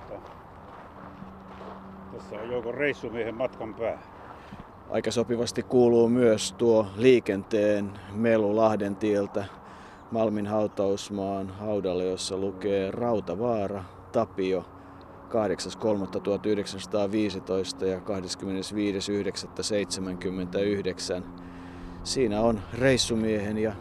tuota, 0.00 0.30
tässä 2.12 2.36
on 2.36 2.50
joukon 2.50 2.74
reissumiehen 2.74 3.34
matkan 3.34 3.74
pää. 3.74 4.02
Aika 4.90 5.10
sopivasti 5.10 5.62
kuuluu 5.62 6.08
myös 6.08 6.52
tuo 6.52 6.86
liikenteen 6.96 7.92
melu 8.12 8.56
Lahden 8.56 8.96
tieltä 8.96 9.44
Malmin 10.10 10.46
hautausmaan 10.46 11.48
haudalle, 11.48 12.04
jossa 12.04 12.36
lukee 12.36 12.90
Rautavaara, 12.90 13.84
Tapio, 14.12 14.64
8.3.1915 15.28 17.86
ja 17.86 17.98
25.9.79. 17.98 18.04
Siinä 22.04 22.40
on 22.40 22.60
reissumiehen 22.78 23.58
ja 23.58 23.72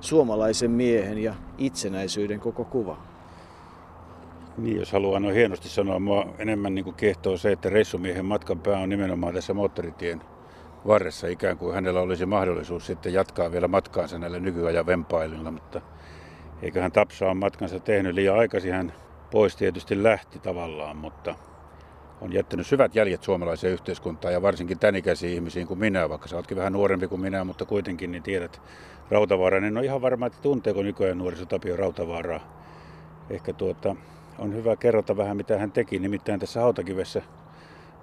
suomalaisen 0.00 0.70
miehen 0.70 1.18
ja 1.18 1.34
itsenäisyyden 1.58 2.40
koko 2.40 2.64
kuva. 2.64 3.07
Niin, 4.58 4.76
jos 4.76 4.92
haluaa 4.92 5.20
noin 5.20 5.34
hienosti 5.34 5.68
sanoa, 5.68 5.98
mua 5.98 6.26
enemmän 6.38 6.74
niin 6.74 6.84
kuin 6.84 6.96
kehtoo 6.96 7.36
se, 7.36 7.52
että 7.52 7.68
reissumiehen 7.68 8.24
matkan 8.24 8.58
pää 8.60 8.78
on 8.78 8.88
nimenomaan 8.88 9.34
tässä 9.34 9.54
moottoritien 9.54 10.22
varressa 10.86 11.26
ikään 11.26 11.58
kuin 11.58 11.74
hänellä 11.74 12.00
olisi 12.00 12.26
mahdollisuus 12.26 12.86
sitten 12.86 13.12
jatkaa 13.12 13.52
vielä 13.52 13.68
matkaansa 13.68 14.18
näillä 14.18 14.38
nykyajan 14.38 14.86
vempaililla, 14.86 15.50
mutta 15.50 15.80
eiköhän 16.62 16.92
Tapsa 16.92 17.30
on 17.30 17.36
matkansa 17.36 17.80
tehnyt 17.80 18.14
liian 18.14 18.38
aikaisin. 18.38 18.72
Hän 18.72 18.92
pois 19.30 19.56
tietysti 19.56 20.02
lähti 20.02 20.38
tavallaan, 20.38 20.96
mutta 20.96 21.34
on 22.20 22.32
jättänyt 22.32 22.66
syvät 22.66 22.94
jäljet 22.94 23.22
suomalaiseen 23.22 23.72
yhteiskuntaan 23.72 24.34
ja 24.34 24.42
varsinkin 24.42 24.78
tämän 24.78 24.96
ikäisiin 24.96 25.32
ihmisiin 25.34 25.66
kuin 25.66 25.80
minä, 25.80 26.08
vaikka 26.08 26.28
sä 26.28 26.36
ootkin 26.36 26.56
vähän 26.56 26.72
nuorempi 26.72 27.08
kuin 27.08 27.20
minä, 27.20 27.44
mutta 27.44 27.64
kuitenkin 27.64 28.12
niin 28.12 28.22
tiedät 28.22 28.62
Rautavaaran. 29.10 29.64
En 29.64 29.76
ole 29.76 29.86
ihan 29.86 30.02
varma, 30.02 30.26
että 30.26 30.38
tunteeko 30.42 30.82
nykyään 30.82 31.18
nuoriso 31.18 31.46
Tapio 31.46 31.76
Rautavaaraa. 31.76 32.40
Ehkä 33.30 33.52
tuota, 33.52 33.96
on 34.38 34.54
hyvä 34.54 34.76
kerrota 34.76 35.16
vähän, 35.16 35.36
mitä 35.36 35.58
hän 35.58 35.72
teki. 35.72 35.98
Nimittäin 35.98 36.40
tässä 36.40 36.60
Hautakivessä 36.60 37.22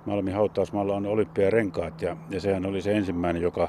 Malmin 0.06 0.34
hautausmaalla 0.34 0.96
on 0.96 1.06
olympiarenkaat 1.06 2.02
ja, 2.02 2.18
ja 2.30 2.42
sehän 2.42 2.66
oli 2.66 2.82
se 2.82 2.98
ensimmäinen, 2.98 3.42
joka 3.42 3.68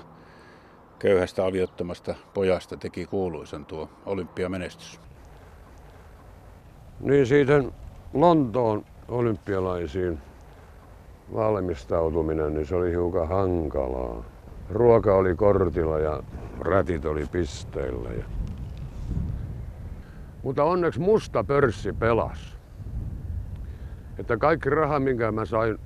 köyhästä 0.98 1.46
aviottomasta 1.46 2.14
pojasta 2.34 2.76
teki 2.76 3.06
kuuluisan 3.06 3.66
tuo 3.66 3.88
olympiamenestys. 4.06 5.00
Niin 7.00 7.26
siitä 7.26 7.64
Lontoon 8.14 8.84
olympialaisiin 9.08 10.18
valmistautuminen, 11.34 12.54
niin 12.54 12.66
se 12.66 12.74
oli 12.74 12.90
hiukan 12.90 13.28
hankalaa. 13.28 14.24
Ruoka 14.70 15.14
oli 15.14 15.34
kortilla 15.34 15.98
ja 15.98 16.22
rätit 16.60 17.04
oli 17.04 17.26
pisteillä. 17.32 18.10
Ja... 18.10 18.24
Mutta 20.42 20.64
onneksi 20.64 21.00
musta 21.00 21.44
pörssi 21.44 21.92
pelas. 21.92 22.55
Että 24.18 24.36
kaikki 24.36 24.70
raha, 24.70 25.00
minkä 25.00 25.32
mä 25.32 25.44
sain 25.44 25.78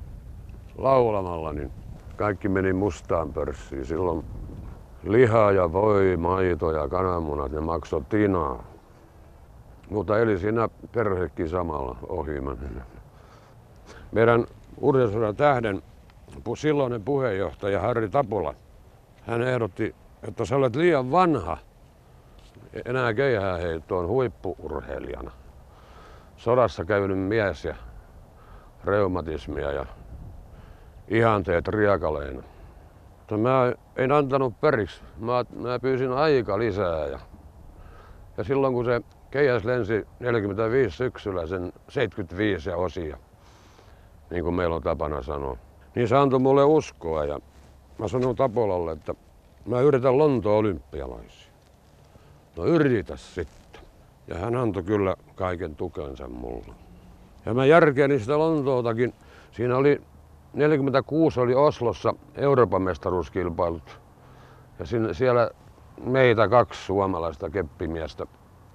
laulamalla, 0.79 1.53
niin 1.53 1.73
kaikki 2.17 2.49
meni 2.49 2.73
mustaan 2.73 3.33
pörssiin. 3.33 3.85
Silloin 3.85 4.25
liha 5.03 5.53
ja 5.53 5.73
voi, 5.73 6.17
maito 6.17 6.73
ja 6.73 6.89
kananmunat, 6.89 7.53
ne 7.53 7.61
maksoi 7.61 8.03
tinaa. 8.09 8.65
Mutta 9.91 10.19
eli 10.19 10.39
siinä 10.39 10.69
perhekin 10.93 11.49
samalla 11.49 11.97
ohimanen. 12.09 12.83
Meidän 14.13 14.47
urheilusodan 14.81 15.37
tähden 15.37 15.83
silloinen 16.57 17.03
puheenjohtaja 17.03 17.81
Harri 17.81 18.09
Tapula, 18.09 18.55
hän 19.23 19.43
ehdotti, 19.43 19.95
että 20.23 20.45
sä 20.45 20.57
olet 20.57 20.77
liian 20.77 21.11
vanha 21.11 21.59
enää 22.85 23.15
keihääheittoon 23.15 24.07
huippuurheilijana. 24.07 25.31
Sodassa 26.37 26.85
käynyt 26.85 27.19
mies 27.19 27.65
ja 27.65 27.75
reumatismia 28.85 29.73
ja 29.73 29.87
ihanteet 31.09 31.69
riekaleina. 31.69 32.43
Mutta 33.19 33.37
mä 33.37 33.73
en 33.97 34.13
antanut 34.13 34.61
periksi. 34.61 35.01
Mä, 35.19 35.45
mä 35.57 35.79
pyysin 35.79 36.13
aika 36.13 36.59
lisää. 36.59 37.07
Ja, 37.07 37.19
ja 38.37 38.45
silloin 38.45 38.75
kun 38.75 38.85
se 38.85 39.01
keihäs 39.31 39.65
lensi 39.65 40.07
45 40.21 40.97
syksyllä 40.97 41.47
sen 41.47 41.73
75 41.89 42.71
ja 42.71 42.77
osia, 42.77 43.17
niin 44.31 44.45
kuin 44.45 44.55
meillä 44.55 44.77
on 44.77 44.83
tapana 44.83 45.23
sanoa, 45.23 45.57
niin 45.95 46.09
se 46.09 46.17
antoi 46.17 46.39
mulle 46.39 46.65
uskoa. 46.65 47.25
Ja 47.25 47.41
mä 47.99 48.09
sanoin 48.09 48.37
Tapolalle, 48.37 48.93
että 48.93 49.15
mä 49.67 49.81
yritän 49.81 50.19
Lontoon 50.19 50.59
olympialaisia. 50.59 51.51
No 52.57 52.65
yritä 52.65 53.17
sitten. 53.17 53.83
Ja 54.29 54.39
hän 54.39 54.57
antoi 54.57 54.83
kyllä 54.83 55.17
kaiken 55.35 55.77
tukensa 55.77 56.29
mulle. 56.29 56.75
Ja 57.47 57.55
mä 57.55 57.67
järkeilin 57.67 58.21
sitä 58.21 58.39
Lontootakin. 58.39 59.15
Siinä 59.53 59.77
oli 59.77 60.01
46 60.55 61.41
oli 61.41 61.55
Oslossa 61.55 62.15
Euroopan 62.35 62.83
mestaruuskilpailut. 62.83 64.01
Ja 64.79 64.87
sinne, 64.87 65.15
siellä 65.15 65.51
meitä 66.05 66.49
kaksi 66.49 66.85
suomalaista 66.85 67.51
keppimiestä, 67.51 68.27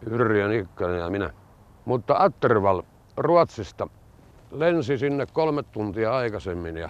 Yrjö 0.09 0.47
Nikkanen 0.47 0.99
ja 0.99 1.09
minä. 1.09 1.29
Mutta 1.85 2.15
Atterval 2.17 2.81
Ruotsista 3.17 3.87
lensi 4.51 4.97
sinne 4.97 5.25
kolme 5.33 5.63
tuntia 5.63 6.15
aikaisemmin 6.15 6.77
ja 6.77 6.89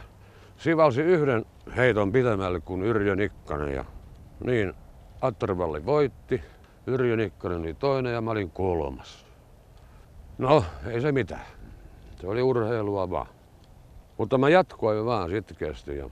sivalsi 0.57 1.01
yhden 1.01 1.45
heiton 1.77 2.11
pitemmälle 2.11 2.59
kuin 2.59 2.83
Yrjö 2.83 3.15
Nikkanen. 3.15 3.75
Ja 3.75 3.85
niin 4.43 4.73
Attervalli 5.21 5.85
voitti, 5.85 6.41
Yrjö 6.87 7.15
Nikkanen 7.15 7.59
oli 7.59 7.73
toinen 7.73 8.13
ja 8.13 8.21
mä 8.21 8.31
olin 8.31 8.51
kolmas. 8.51 9.25
No, 10.37 10.63
ei 10.87 11.01
se 11.01 11.11
mitään. 11.11 11.54
Se 12.21 12.27
oli 12.27 12.41
urheilua 12.41 13.09
vaan. 13.09 13.27
Mutta 14.17 14.37
mä 14.37 14.49
jatkoin 14.49 15.05
vaan 15.05 15.29
sitkeästi 15.29 15.97
ja 15.97 16.09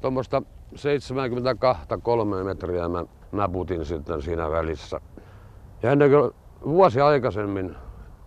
tuommoista 0.00 0.42
72 0.74 1.82
kolme 2.02 2.44
metriä 2.44 2.88
mä 2.88 3.04
naputin 3.32 3.84
sitten 3.84 4.22
siinä 4.22 4.50
välissä. 4.50 5.00
Ja 5.82 5.92
ennen 5.92 6.10
kuin 6.10 6.30
vuosi 6.64 7.00
aikaisemmin, 7.00 7.76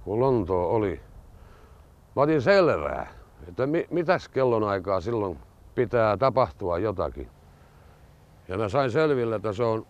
kun 0.04 0.20
Lontoo 0.20 0.76
oli, 0.76 1.02
mä 2.16 2.22
otin 2.22 2.42
selvää, 2.42 3.08
että 3.48 3.68
mi- 3.68 3.88
mitäs 3.90 4.30
kellon 4.30 4.64
aikaa 4.64 5.02
silloin 5.02 5.40
pitää 5.76 6.18
tapahtua 6.18 6.80
jotakin. 6.80 7.30
Ja 8.48 8.58
mä 8.58 8.70
sain 8.70 8.92
selville, 8.92 9.36
että 9.36 9.54
se 9.54 9.64
on 9.64 9.86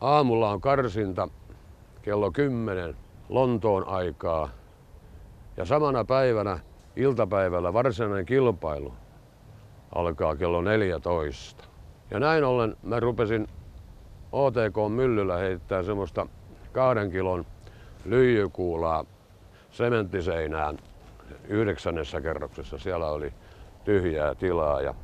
aamulla 0.00 0.50
on 0.50 0.60
karsinta 0.60 1.28
kello 2.02 2.30
10 2.30 2.96
Lontoon 3.28 3.88
aikaa. 3.88 4.48
Ja 5.56 5.64
samana 5.64 6.04
päivänä 6.04 6.58
iltapäivällä 6.96 7.72
varsinainen 7.72 8.26
kilpailu 8.26 8.94
alkaa 9.94 10.36
kello 10.36 10.60
14. 10.60 11.64
Ja 12.10 12.20
näin 12.20 12.44
ollen 12.44 12.76
mä 12.82 13.00
rupesin 13.00 13.46
OTK-myllyllä 14.32 15.36
heittää 15.36 15.82
semmoista 15.82 16.26
kahden 16.72 17.10
kilon 17.10 17.44
lyijykuulaa 18.04 19.04
sementtiseinään 19.70 20.78
yhdeksännessä 21.48 22.20
kerroksessa. 22.20 22.78
Siellä 22.78 23.06
oli 23.06 23.32
tyhjää 23.84 24.34
tilaa 24.34 24.80
ja 24.80 24.94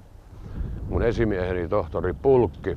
mun 0.88 1.02
esimieheni 1.02 1.68
tohtori 1.68 2.12
Pulkki, 2.12 2.76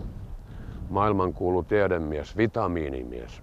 maailmankuulu 0.89 1.63
tiedemies, 1.63 2.37
vitamiinimies. 2.37 3.41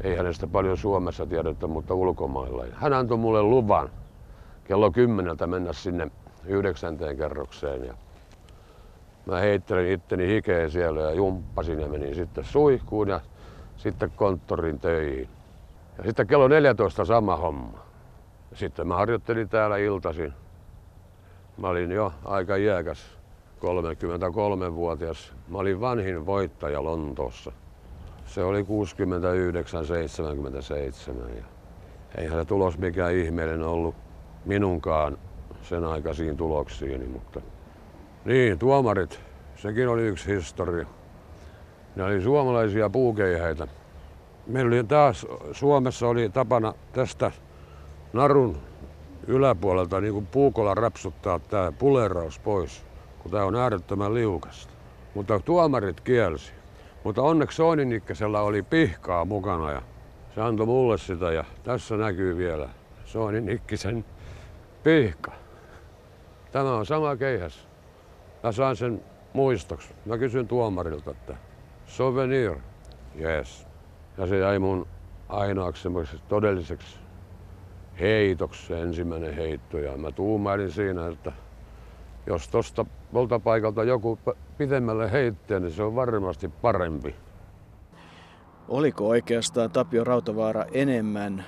Ei 0.00 0.16
hänestä 0.16 0.46
paljon 0.46 0.76
Suomessa 0.76 1.26
tiedetä, 1.26 1.66
mutta 1.66 1.94
ulkomailla. 1.94 2.64
Hän 2.72 2.92
antoi 2.92 3.16
mulle 3.16 3.42
luvan 3.42 3.90
kello 4.64 4.90
kymmeneltä 4.90 5.46
mennä 5.46 5.72
sinne 5.72 6.10
yhdeksänteen 6.44 7.16
kerrokseen. 7.16 7.84
Ja 7.84 7.94
mä 9.26 9.38
heittelin 9.38 9.92
itteni 9.92 10.28
hikeä 10.28 10.68
siellä 10.68 11.00
ja 11.00 11.12
jumppasin 11.12 11.80
ja 11.80 11.88
menin 11.88 12.14
sitten 12.14 12.44
suihkuun 12.44 13.08
ja 13.08 13.20
sitten 13.76 14.12
konttorin 14.16 14.80
töihin. 14.80 15.28
Ja 15.98 16.04
sitten 16.04 16.26
kello 16.26 16.48
14 16.48 17.04
sama 17.04 17.36
homma. 17.36 17.78
Sitten 18.54 18.88
mä 18.88 18.94
harjoittelin 18.94 19.48
täällä 19.48 19.76
iltasin. 19.76 20.32
Mä 21.56 21.68
olin 21.68 21.90
jo 21.90 22.12
aika 22.24 22.56
iäkäs, 22.56 23.18
33-vuotias. 23.60 25.34
Mä 25.48 25.58
olin 25.58 25.80
vanhin 25.80 26.26
voittaja 26.26 26.84
Lontoossa. 26.84 27.52
Se 28.28 28.44
oli 28.44 28.62
69-77. 28.62 28.66
Ja 31.36 31.44
eihän 32.16 32.38
se 32.38 32.44
tulos 32.44 32.78
mikään 32.78 33.14
ihmeellinen 33.14 33.66
ollut 33.66 33.94
minunkaan 34.44 35.18
sen 35.62 35.84
aikaisiin 35.84 36.36
tuloksiini, 36.36 37.06
mutta 37.06 37.40
niin, 38.24 38.58
tuomarit, 38.58 39.20
sekin 39.56 39.88
oli 39.88 40.02
yksi 40.02 40.34
historia. 40.34 40.86
Ne 41.96 42.04
oli 42.04 42.22
suomalaisia 42.22 42.90
puukeihäitä. 42.90 43.68
Meillä 44.46 44.68
oli 44.68 44.84
taas, 44.84 45.26
Suomessa 45.52 46.08
oli 46.08 46.28
tapana 46.28 46.74
tästä 46.92 47.30
narun 48.12 48.58
yläpuolelta 49.26 50.00
niin 50.00 50.12
kuin 50.14 50.26
puukolla 50.26 50.74
rapsuttaa 50.74 51.38
tämä 51.38 51.72
puleraus 51.72 52.38
pois, 52.38 52.84
kun 53.18 53.30
tämä 53.30 53.44
on 53.44 53.56
äärettömän 53.56 54.14
liukasta. 54.14 54.72
Mutta 55.14 55.40
tuomarit 55.40 56.00
kielsi. 56.00 56.57
Mutta 57.08 57.22
onneksi 57.22 57.56
Soininikkäsellä 57.56 58.40
oli 58.40 58.62
pihkaa 58.62 59.24
mukana 59.24 59.72
ja 59.72 59.82
se 60.34 60.40
antoi 60.40 60.66
mulle 60.66 60.98
sitä 60.98 61.32
ja 61.32 61.44
tässä 61.62 61.96
näkyy 61.96 62.36
vielä 62.36 62.68
Soininikkisen 63.04 64.04
Pihka. 64.82 65.32
Tämä 66.52 66.74
on 66.74 66.86
sama 66.86 67.16
keihäs. 67.16 67.68
Mä 68.42 68.52
saan 68.52 68.76
sen 68.76 69.04
muistoksi. 69.32 69.94
Mä 70.06 70.18
kysyn 70.18 70.48
tuomarilta, 70.48 71.10
että 71.10 71.36
souvenir, 71.86 72.54
yes. 73.20 73.66
Ja 74.18 74.26
se 74.26 74.38
jäi 74.38 74.58
mun 74.58 74.86
ainoaksi 75.28 75.88
todelliseksi 76.28 76.98
heitoksi 78.00 78.74
ensimmäinen 78.74 79.34
heitto. 79.34 79.78
Ja 79.78 79.96
mä 79.96 80.12
tuumailin 80.12 80.70
siinä, 80.70 81.06
että 81.06 81.32
jos 82.28 82.48
tosta 82.48 82.86
paikalta 83.44 83.84
joku 83.84 84.18
pidemmälle 84.58 85.12
heittää, 85.12 85.60
niin 85.60 85.72
se 85.72 85.82
on 85.82 85.94
varmasti 85.94 86.48
parempi. 86.48 87.14
Oliko 88.68 89.08
oikeastaan 89.08 89.70
Tapio 89.70 90.04
Rautavaara 90.04 90.64
enemmän 90.72 91.44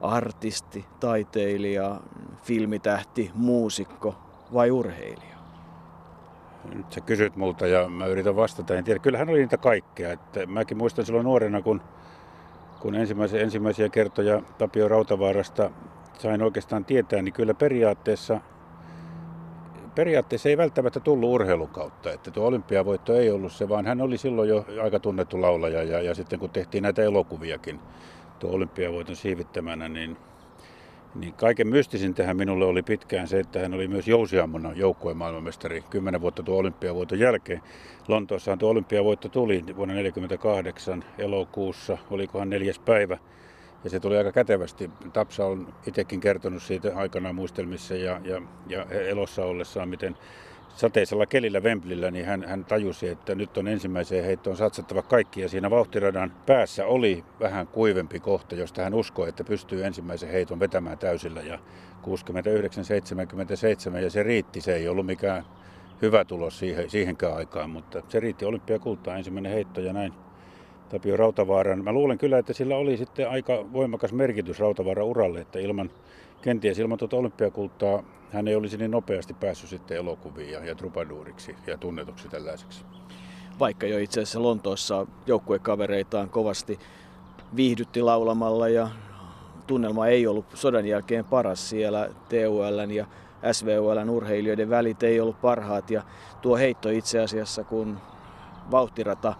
artisti, 0.00 0.84
taiteilija, 1.00 2.00
filmitähti, 2.42 3.30
muusikko 3.34 4.14
vai 4.54 4.70
urheilija? 4.70 5.34
Nyt 6.74 6.92
sä 6.92 7.00
kysyt 7.00 7.36
multa 7.36 7.66
ja 7.66 7.88
mä 7.88 8.06
yritän 8.06 8.36
vastata. 8.36 8.74
En 8.74 8.84
tiedä, 8.84 8.98
kyllähän 8.98 9.28
oli 9.28 9.38
niitä 9.38 9.56
kaikkea. 9.56 10.12
Että 10.12 10.46
mäkin 10.46 10.76
muistan 10.76 11.06
silloin 11.06 11.24
nuorena, 11.24 11.62
kun, 11.62 11.80
kun 12.80 12.94
ensimmäisiä, 12.94 13.40
ensimmäisiä 13.40 13.88
kertoja 13.88 14.42
Tapio 14.58 14.88
Rautavaarasta 14.88 15.70
sain 16.18 16.42
oikeastaan 16.42 16.84
tietää, 16.84 17.22
niin 17.22 17.34
kyllä 17.34 17.54
periaatteessa– 17.54 18.40
periaatteessa 19.94 20.48
ei 20.48 20.56
välttämättä 20.56 21.00
tullut 21.00 21.30
urheilun 21.30 21.68
kautta. 21.68 22.12
Että 22.12 22.30
tuo 22.30 22.46
olympiavoitto 22.46 23.16
ei 23.16 23.30
ollut 23.30 23.52
se, 23.52 23.68
vaan 23.68 23.86
hän 23.86 24.00
oli 24.00 24.18
silloin 24.18 24.48
jo 24.48 24.66
aika 24.82 25.00
tunnettu 25.00 25.40
laulaja. 25.40 25.82
Ja, 25.82 26.02
ja 26.02 26.14
sitten 26.14 26.38
kun 26.38 26.50
tehtiin 26.50 26.82
näitä 26.82 27.02
elokuviakin 27.02 27.80
tuo 28.38 28.50
olympiavoiton 28.50 29.16
siivittämänä, 29.16 29.88
niin, 29.88 30.16
niin 31.14 31.34
kaiken 31.34 31.68
mystisin 31.68 32.14
tähän 32.14 32.36
minulle 32.36 32.64
oli 32.64 32.82
pitkään 32.82 33.28
se, 33.28 33.40
että 33.40 33.60
hän 33.60 33.74
oli 33.74 33.88
myös 33.88 34.08
jousiammuna 34.08 34.72
joukkueen 34.72 35.16
maailmanmestari 35.16 35.84
kymmenen 35.90 36.20
vuotta 36.20 36.42
tuo 36.42 36.58
olympiavoiton 36.58 37.18
jälkeen. 37.18 37.62
Lontoossahan 38.08 38.58
tuo 38.58 38.70
olympiavoitto 38.70 39.28
tuli 39.28 39.54
vuonna 39.54 39.94
1948 39.94 41.04
elokuussa, 41.18 41.98
olikohan 42.10 42.50
neljäs 42.50 42.78
päivä. 42.78 43.18
Ja 43.84 43.90
se 43.90 44.00
tuli 44.00 44.18
aika 44.18 44.32
kätevästi. 44.32 44.90
Tapsa 45.12 45.46
on 45.46 45.74
itsekin 45.86 46.20
kertonut 46.20 46.62
siitä 46.62 46.92
aikanaan 46.96 47.34
muistelmissa 47.34 47.94
ja, 47.94 48.20
ja, 48.24 48.42
ja 48.66 48.84
elossa 48.84 49.44
ollessaan, 49.44 49.88
miten 49.88 50.16
sateisella 50.74 51.26
kelillä 51.26 51.62
Vemplillä, 51.62 52.10
niin 52.10 52.26
hän, 52.26 52.44
hän 52.48 52.64
tajusi, 52.64 53.08
että 53.08 53.34
nyt 53.34 53.58
on 53.58 53.68
ensimmäiseen 53.68 54.24
heittoon 54.24 54.56
satsattava 54.56 55.02
kaikki. 55.02 55.40
Ja 55.40 55.48
siinä 55.48 55.70
vauhtiradan 55.70 56.32
päässä 56.46 56.86
oli 56.86 57.24
vähän 57.40 57.66
kuivempi 57.66 58.20
kohta, 58.20 58.54
josta 58.54 58.82
hän 58.82 58.94
uskoi, 58.94 59.28
että 59.28 59.44
pystyy 59.44 59.84
ensimmäisen 59.84 60.30
heiton 60.30 60.60
vetämään 60.60 60.98
täysillä. 60.98 61.42
Ja 61.42 61.58
69-77 63.96 63.98
ja 63.98 64.10
se 64.10 64.22
riitti. 64.22 64.60
Se 64.60 64.74
ei 64.74 64.88
ollut 64.88 65.06
mikään 65.06 65.44
hyvä 66.02 66.24
tulos 66.24 66.58
siihen, 66.58 66.90
siihenkään 66.90 67.36
aikaan, 67.36 67.70
mutta 67.70 68.02
se 68.08 68.20
riitti 68.20 68.44
olympiakultaan 68.44 69.18
ensimmäinen 69.18 69.52
heitto 69.52 69.80
ja 69.80 69.92
näin 69.92 70.12
Tapio 70.88 71.16
Rautavaaran. 71.16 71.84
Mä 71.84 71.92
luulen 71.92 72.18
kyllä, 72.18 72.38
että 72.38 72.52
sillä 72.52 72.76
oli 72.76 72.96
sitten 72.96 73.30
aika 73.30 73.64
voimakas 73.72 74.12
merkitys 74.12 74.58
Rautavaaran 74.58 75.06
uralle, 75.06 75.40
että 75.40 75.58
ilman, 75.58 75.90
kenties 76.42 76.78
ilman 76.78 76.98
tuota 76.98 77.16
olympiakulttaa 77.16 78.02
hän 78.30 78.48
ei 78.48 78.56
olisi 78.56 78.76
niin 78.76 78.90
nopeasti 78.90 79.34
päässyt 79.34 79.70
sitten 79.70 79.96
elokuviin 79.96 80.52
ja, 80.52 80.64
ja 80.64 80.74
trupaduuriksi 80.74 81.56
ja 81.66 81.78
tunnetuksi 81.78 82.28
tällaiseksi. 82.28 82.84
Vaikka 83.58 83.86
jo 83.86 83.98
itse 83.98 84.20
asiassa 84.20 84.42
Lontoossa 84.42 85.06
joukkuekavereitaan 85.26 86.30
kovasti 86.30 86.78
viihdytti 87.56 88.02
laulamalla 88.02 88.68
ja 88.68 88.88
tunnelma 89.66 90.06
ei 90.06 90.26
ollut 90.26 90.46
sodan 90.54 90.86
jälkeen 90.86 91.24
paras 91.24 91.70
siellä 91.70 92.08
TULn 92.28 92.90
ja 92.90 93.06
SVULn 93.52 94.10
urheilijoiden 94.10 94.70
välit 94.70 95.02
ei 95.02 95.20
ollut 95.20 95.40
parhaat 95.40 95.90
ja 95.90 96.02
tuo 96.42 96.56
heitto 96.56 96.88
itse 96.88 97.20
asiassa 97.20 97.64
kun 97.64 97.98
vauhtirata 98.70 99.34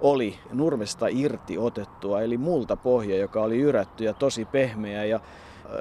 oli 0.00 0.38
nurmesta 0.52 1.06
irti 1.10 1.58
otettua, 1.58 2.22
eli 2.22 2.38
multa 2.38 2.76
pohja, 2.76 3.16
joka 3.16 3.42
oli 3.42 3.58
yrätty 3.60 4.04
ja 4.04 4.14
tosi 4.14 4.44
pehmeä. 4.44 5.04
Ja 5.04 5.20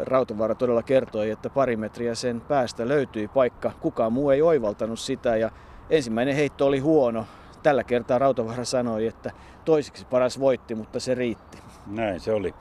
Rautavaara 0.01 0.55
todella 0.55 0.83
kertoi, 0.83 1.29
että 1.29 1.49
pari 1.49 1.75
metriä 1.77 2.15
sen 2.15 2.41
päästä 2.41 2.87
löytyi 2.87 3.27
paikka. 3.27 3.71
Kukaan 3.79 4.13
muu 4.13 4.29
ei 4.29 4.41
oivaltanut 4.41 4.99
sitä 4.99 5.37
ja 5.37 5.51
ensimmäinen 5.89 6.35
heitto 6.35 6.65
oli 6.65 6.79
huono. 6.79 7.25
Tällä 7.63 7.83
kertaa 7.83 8.19
Rautavaara 8.19 8.65
sanoi, 8.65 9.07
että 9.07 9.31
toiseksi 9.65 10.05
paras 10.05 10.39
voitti, 10.39 10.75
mutta 10.75 10.99
se 10.99 11.15
riitti. 11.15 11.57
Näin 11.87 12.19
se 12.19 12.33
oli. 12.33 12.53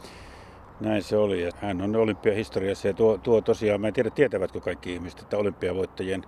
Näin 0.81 1.03
se 1.03 1.17
oli. 1.17 1.51
Hän 1.57 1.83
on 1.83 1.97
olympiahistoriassa 1.97 2.89
ja 2.89 2.95
tuo, 2.95 3.19
tuo 3.19 3.41
tosiaan, 3.41 3.81
mä 3.81 3.89
en 3.89 3.95
tiedä 3.95 4.11
tietävätkö 4.11 4.61
kaikki 4.61 4.93
ihmiset, 4.93 5.21
että 5.21 5.37
olympiavoittajien 5.37 6.25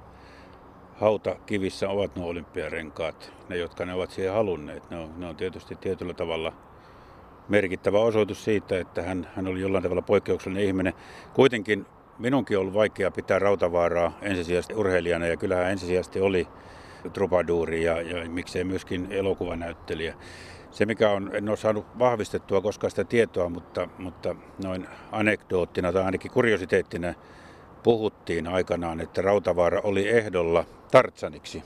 hautakivissä 1.01 1.89
ovat 1.89 2.17
nuo 2.17 2.29
olympiarenkaat, 2.29 3.33
ne 3.49 3.57
jotka 3.57 3.87
ne 3.87 3.95
ovat 3.95 4.11
siihen 4.11 4.33
halunneet. 4.33 4.91
Ne 4.91 4.97
on, 4.97 5.11
ne 5.17 5.27
on 5.27 5.37
tietysti 5.37 5.75
tietyllä 5.75 6.15
tavalla 6.15 6.53
merkittävä 7.49 7.99
osoitus 7.99 8.45
siitä, 8.45 8.79
että 8.79 9.03
hän, 9.03 9.29
hän 9.35 9.47
oli 9.47 9.61
jollain 9.61 9.83
tavalla 9.83 10.03
poikkeuksellinen 10.03 10.67
ihminen. 10.67 10.93
Kuitenkin 11.35 11.87
minunkin 12.19 12.57
on 12.57 12.61
ollut 12.61 12.75
vaikea 12.75 13.11
pitää 13.11 13.39
Rautavaaraa 13.39 14.19
ensisijaisesti 14.23 14.75
urheilijana 14.75 15.27
ja 15.27 15.37
kyllähän 15.37 15.71
ensisijaisesti 15.71 16.21
oli 16.21 16.49
trupaduuri 17.13 17.85
ja, 17.85 18.01
ja 18.03 18.31
miksei 18.31 18.65
myöskin 18.65 19.13
elokuvanäyttelijä. 19.13 20.15
Se 20.71 20.87
mikä 20.87 21.11
on, 21.11 21.31
en 21.33 21.49
ole 21.49 21.57
saanut 21.57 21.87
vahvistettua 21.99 22.61
koskaan 22.61 22.91
sitä 22.91 23.05
tietoa, 23.05 23.49
mutta, 23.49 23.89
mutta 23.99 24.35
noin 24.65 24.87
anekdoottina 25.13 25.93
tai 25.93 26.05
ainakin 26.05 26.31
kuriositeettina 26.31 27.15
puhuttiin 27.89 28.47
aikanaan, 28.47 29.01
että 29.01 29.23
Rautavaara 29.23 29.81
oli 29.85 30.09
ehdolla 30.09 30.65
Tartsaniksi. 30.91 31.63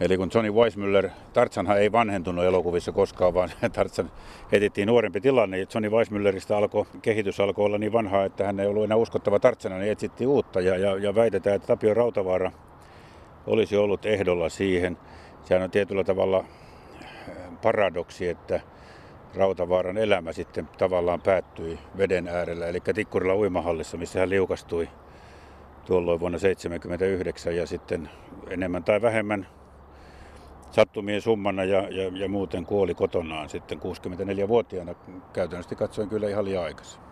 Eli 0.00 0.16
kun 0.16 0.30
Johnny 0.34 0.52
Weissmuller, 0.52 1.08
Tartsanhan 1.32 1.78
ei 1.78 1.92
vanhentunut 1.92 2.44
elokuvissa 2.44 2.92
koskaan, 2.92 3.34
vaan 3.34 3.50
Tartsan 3.72 4.10
etittiin 4.52 4.86
nuorempi 4.86 5.20
tilanne. 5.20 5.58
Ja 5.58 5.66
Johnny 5.74 5.90
Weissmullerista 5.90 6.56
alkoi, 6.56 6.86
kehitys 7.02 7.40
alkoi 7.40 7.64
olla 7.64 7.78
niin 7.78 7.92
vanhaa, 7.92 8.24
että 8.24 8.46
hän 8.46 8.60
ei 8.60 8.66
ollut 8.66 8.84
enää 8.84 8.96
uskottava 8.96 9.38
Tartsana, 9.38 9.78
niin 9.78 9.92
etsittiin 9.92 10.28
uutta. 10.28 10.60
Ja, 10.60 10.78
ja, 10.78 10.96
ja 10.96 11.14
väitetään, 11.14 11.56
että 11.56 11.66
Tapio 11.66 11.94
Rautavaara 11.94 12.52
olisi 13.46 13.76
ollut 13.76 14.06
ehdolla 14.06 14.48
siihen. 14.48 14.98
Sehän 15.44 15.62
on 15.62 15.70
tietyllä 15.70 16.04
tavalla 16.04 16.44
äh, 17.02 17.06
paradoksi, 17.62 18.28
että 18.28 18.60
Rautavaaran 19.34 19.98
elämä 19.98 20.32
sitten 20.32 20.68
tavallaan 20.78 21.20
päättyi 21.20 21.78
veden 21.96 22.28
äärellä, 22.28 22.66
eli 22.66 22.80
Tikkurilla 22.94 23.36
uimahallissa, 23.36 23.96
missä 23.96 24.20
hän 24.20 24.30
liukastui 24.30 24.88
tuolloin 25.86 26.20
vuonna 26.20 26.38
1979 26.38 27.56
ja 27.56 27.66
sitten 27.66 28.10
enemmän 28.48 28.84
tai 28.84 29.02
vähemmän 29.02 29.46
sattumien 30.70 31.22
summana 31.22 31.64
ja, 31.64 31.88
ja, 31.88 32.10
ja 32.14 32.28
muuten 32.28 32.66
kuoli 32.66 32.94
kotonaan 32.94 33.48
sitten 33.48 33.78
64-vuotiaana. 33.78 34.94
Käytännössä 35.32 35.74
katsoen 35.74 36.08
kyllä 36.08 36.28
ihan 36.28 36.44
liian 36.44 36.64
aikaisin 36.64 37.09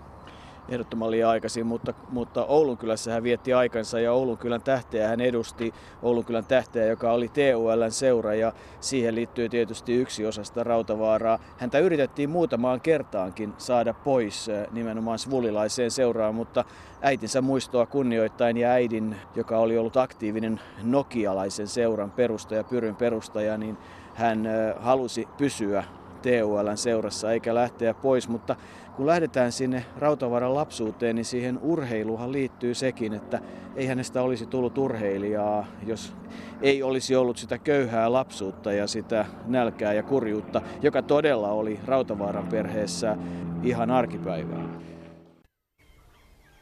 ehdottoman 0.68 1.10
liian 1.10 1.30
aikaisin, 1.30 1.66
mutta, 1.66 1.94
mutta 2.10 2.44
Oulun 2.44 2.78
kylässä 2.78 3.12
hän 3.12 3.22
vietti 3.22 3.52
aikansa 3.52 4.00
ja 4.00 4.12
Oulun 4.12 4.38
kylän 4.38 4.62
tähteä 4.62 5.08
hän 5.08 5.20
edusti 5.20 5.74
Oulun 6.02 6.24
kylän 6.24 6.44
tähteä, 6.44 6.86
joka 6.86 7.12
oli 7.12 7.28
TULn 7.28 7.92
seura 7.92 8.34
ja 8.34 8.52
siihen 8.80 9.14
liittyy 9.14 9.48
tietysti 9.48 9.94
yksi 9.94 10.26
osa 10.26 10.44
sitä 10.44 10.64
Rautavaaraa. 10.64 11.38
Häntä 11.58 11.78
yritettiin 11.78 12.30
muutamaan 12.30 12.80
kertaankin 12.80 13.54
saada 13.58 13.94
pois 13.94 14.48
eh, 14.48 14.66
nimenomaan 14.70 15.18
svulilaiseen 15.18 15.90
seuraan, 15.90 16.34
mutta 16.34 16.64
äitinsä 17.02 17.40
muistoa 17.40 17.86
kunnioittain 17.86 18.56
ja 18.56 18.70
äidin, 18.70 19.16
joka 19.34 19.58
oli 19.58 19.78
ollut 19.78 19.96
aktiivinen 19.96 20.60
nokialaisen 20.82 21.68
seuran 21.68 22.10
perustaja, 22.10 22.64
Pyryn 22.64 22.96
perustaja, 22.96 23.58
niin 23.58 23.78
hän 24.14 24.46
eh, 24.46 24.74
halusi 24.80 25.28
pysyä 25.38 25.84
TULn 26.22 26.76
seurassa 26.76 27.32
eikä 27.32 27.54
lähteä 27.54 27.94
pois, 27.94 28.28
mutta 28.28 28.56
kun 28.98 29.06
lähdetään 29.06 29.52
sinne 29.52 29.84
Rautavaaran 29.96 30.54
lapsuuteen, 30.54 31.16
niin 31.16 31.24
siihen 31.24 31.58
urheiluhan 31.62 32.32
liittyy 32.32 32.74
sekin, 32.74 33.14
että 33.14 33.40
ei 33.76 33.86
hänestä 33.86 34.22
olisi 34.22 34.46
tullut 34.46 34.78
urheilijaa, 34.78 35.66
jos 35.86 36.14
ei 36.62 36.82
olisi 36.82 37.16
ollut 37.16 37.36
sitä 37.36 37.58
köyhää 37.58 38.12
lapsuutta 38.12 38.72
ja 38.72 38.86
sitä 38.86 39.26
nälkää 39.46 39.92
ja 39.92 40.02
kurjuutta, 40.02 40.62
joka 40.82 41.02
todella 41.02 41.50
oli 41.50 41.80
Rautavaaran 41.86 42.46
perheessä 42.46 43.16
ihan 43.62 43.90
arkipäivää. 43.90 44.68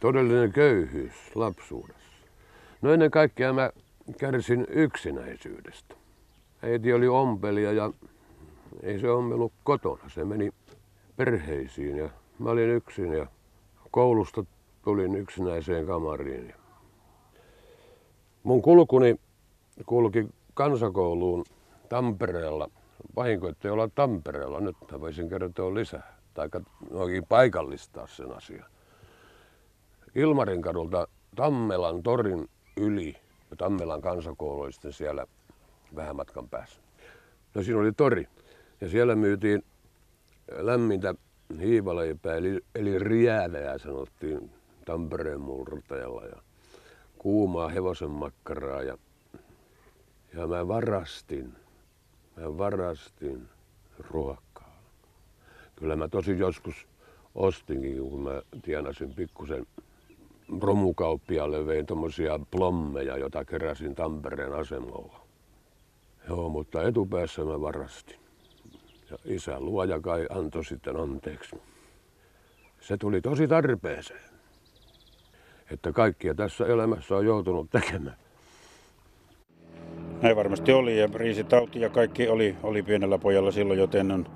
Todellinen 0.01 0.53
köyhyys 0.53 1.15
lapsuudessa. 1.35 2.11
No 2.83 2.93
ennen 2.93 3.11
kaikkea 3.11 3.53
mä 3.53 3.71
kärsin 4.19 4.67
yksinäisyydestä. 4.69 5.95
Äiti 6.63 6.93
oli 6.93 7.09
ompelia 7.09 7.73
ja 7.73 7.93
ei 8.83 8.99
se 8.99 9.11
ompelu 9.11 9.53
kotona. 9.65 10.09
Se 10.09 10.25
meni 10.25 10.51
perheisiin 11.17 11.97
ja 11.97 12.11
Mä 12.39 12.51
olin 12.51 12.71
yksin 12.71 13.13
ja 13.13 13.27
koulusta 13.91 14.45
tulin 14.85 15.17
yksinäiseen 15.17 15.87
kamariin. 15.87 16.55
Mun 18.43 18.63
kulkuni 18.63 19.21
kulki 19.87 20.29
kansakouluun 20.55 21.45
Tampereella. 21.89 22.71
Vahinko, 23.17 23.49
ettei 23.49 23.71
olla 23.71 23.89
Tampereella. 23.89 24.61
Nyt 24.61 24.77
mä 24.93 25.01
voisin 25.01 25.29
kertoa 25.29 25.75
lisää. 25.75 26.17
Tai 26.35 26.49
oikein 26.91 27.27
paikallistaa 27.27 28.07
sen 28.07 28.37
asian. 28.37 28.65
Ilmarin 30.15 30.63
kadulta 30.63 31.09
Tammelan 31.37 32.03
torin 32.03 32.49
yli. 32.77 33.17
Tammelan 33.59 34.01
kansakoulu 34.01 34.61
oli 34.61 34.73
sitten 34.73 34.93
siellä 34.93 35.27
vähän 35.97 36.17
matkan 36.17 36.49
päässä. 36.49 36.81
No 37.55 37.63
siinä 37.63 37.81
oli 37.81 37.93
tori. 37.93 38.29
Ja 38.81 38.89
siellä 38.89 39.15
myytiin 39.15 39.65
lämmintä 40.51 41.15
hiivaleipää, 41.61 42.37
eli, 42.37 42.61
eli 42.75 42.99
riäädää 42.99 43.79
sanottiin 43.79 44.51
Tampereen 44.85 45.41
murtajalla. 45.41 46.25
Ja 46.25 46.43
kuumaa 47.19 47.69
hevosen 47.69 48.11
makkaraa 48.11 48.83
ja, 48.83 48.99
ja 50.35 50.47
mä 50.47 50.69
varastin, 50.69 51.53
mä 52.37 52.59
varastin 52.59 53.49
ruokaa. 54.11 54.83
Kyllä 55.77 55.97
mä 55.97 56.09
tosi 56.09 56.39
joskus 56.39 56.87
ostinkin, 57.35 58.11
kun 58.11 58.21
mä 58.21 58.43
tienasin 58.63 59.15
pikkusen 59.15 59.67
romukauppialle 60.61 61.67
vein 61.67 61.87
tommosia 61.87 62.41
plommeja, 62.51 63.17
jota 63.17 63.45
keräsin 63.45 63.95
Tampereen 63.95 64.55
asemalla. 64.55 65.27
Joo, 66.29 66.49
mutta 66.49 66.83
etupäässä 66.83 67.45
mä 67.45 67.61
varastin. 67.61 68.26
Ja 69.11 69.17
isä 69.25 69.61
luoja 69.61 70.01
kai 70.01 70.27
antoi 70.31 70.65
sitten 70.65 70.97
anteeksi. 70.97 71.57
Se 72.81 72.97
tuli 72.97 73.21
tosi 73.21 73.49
tarpeeseen. 73.49 74.21
Että 75.71 75.93
kaikkia 75.93 76.35
tässä 76.35 76.67
elämässä 76.67 77.17
on 77.17 77.27
joutunut 77.27 77.71
tekemään. 77.71 78.17
Näin 80.23 80.37
varmasti 80.37 80.73
oli 80.73 81.01
ja 81.01 81.09
riisitauti 81.15 81.81
ja 81.81 81.89
kaikki 81.89 82.29
oli, 82.29 82.57
oli 82.63 82.83
pienellä 82.83 83.19
pojalla 83.19 83.51
silloin, 83.51 83.79
joten 83.79 84.11
on, 84.11 84.27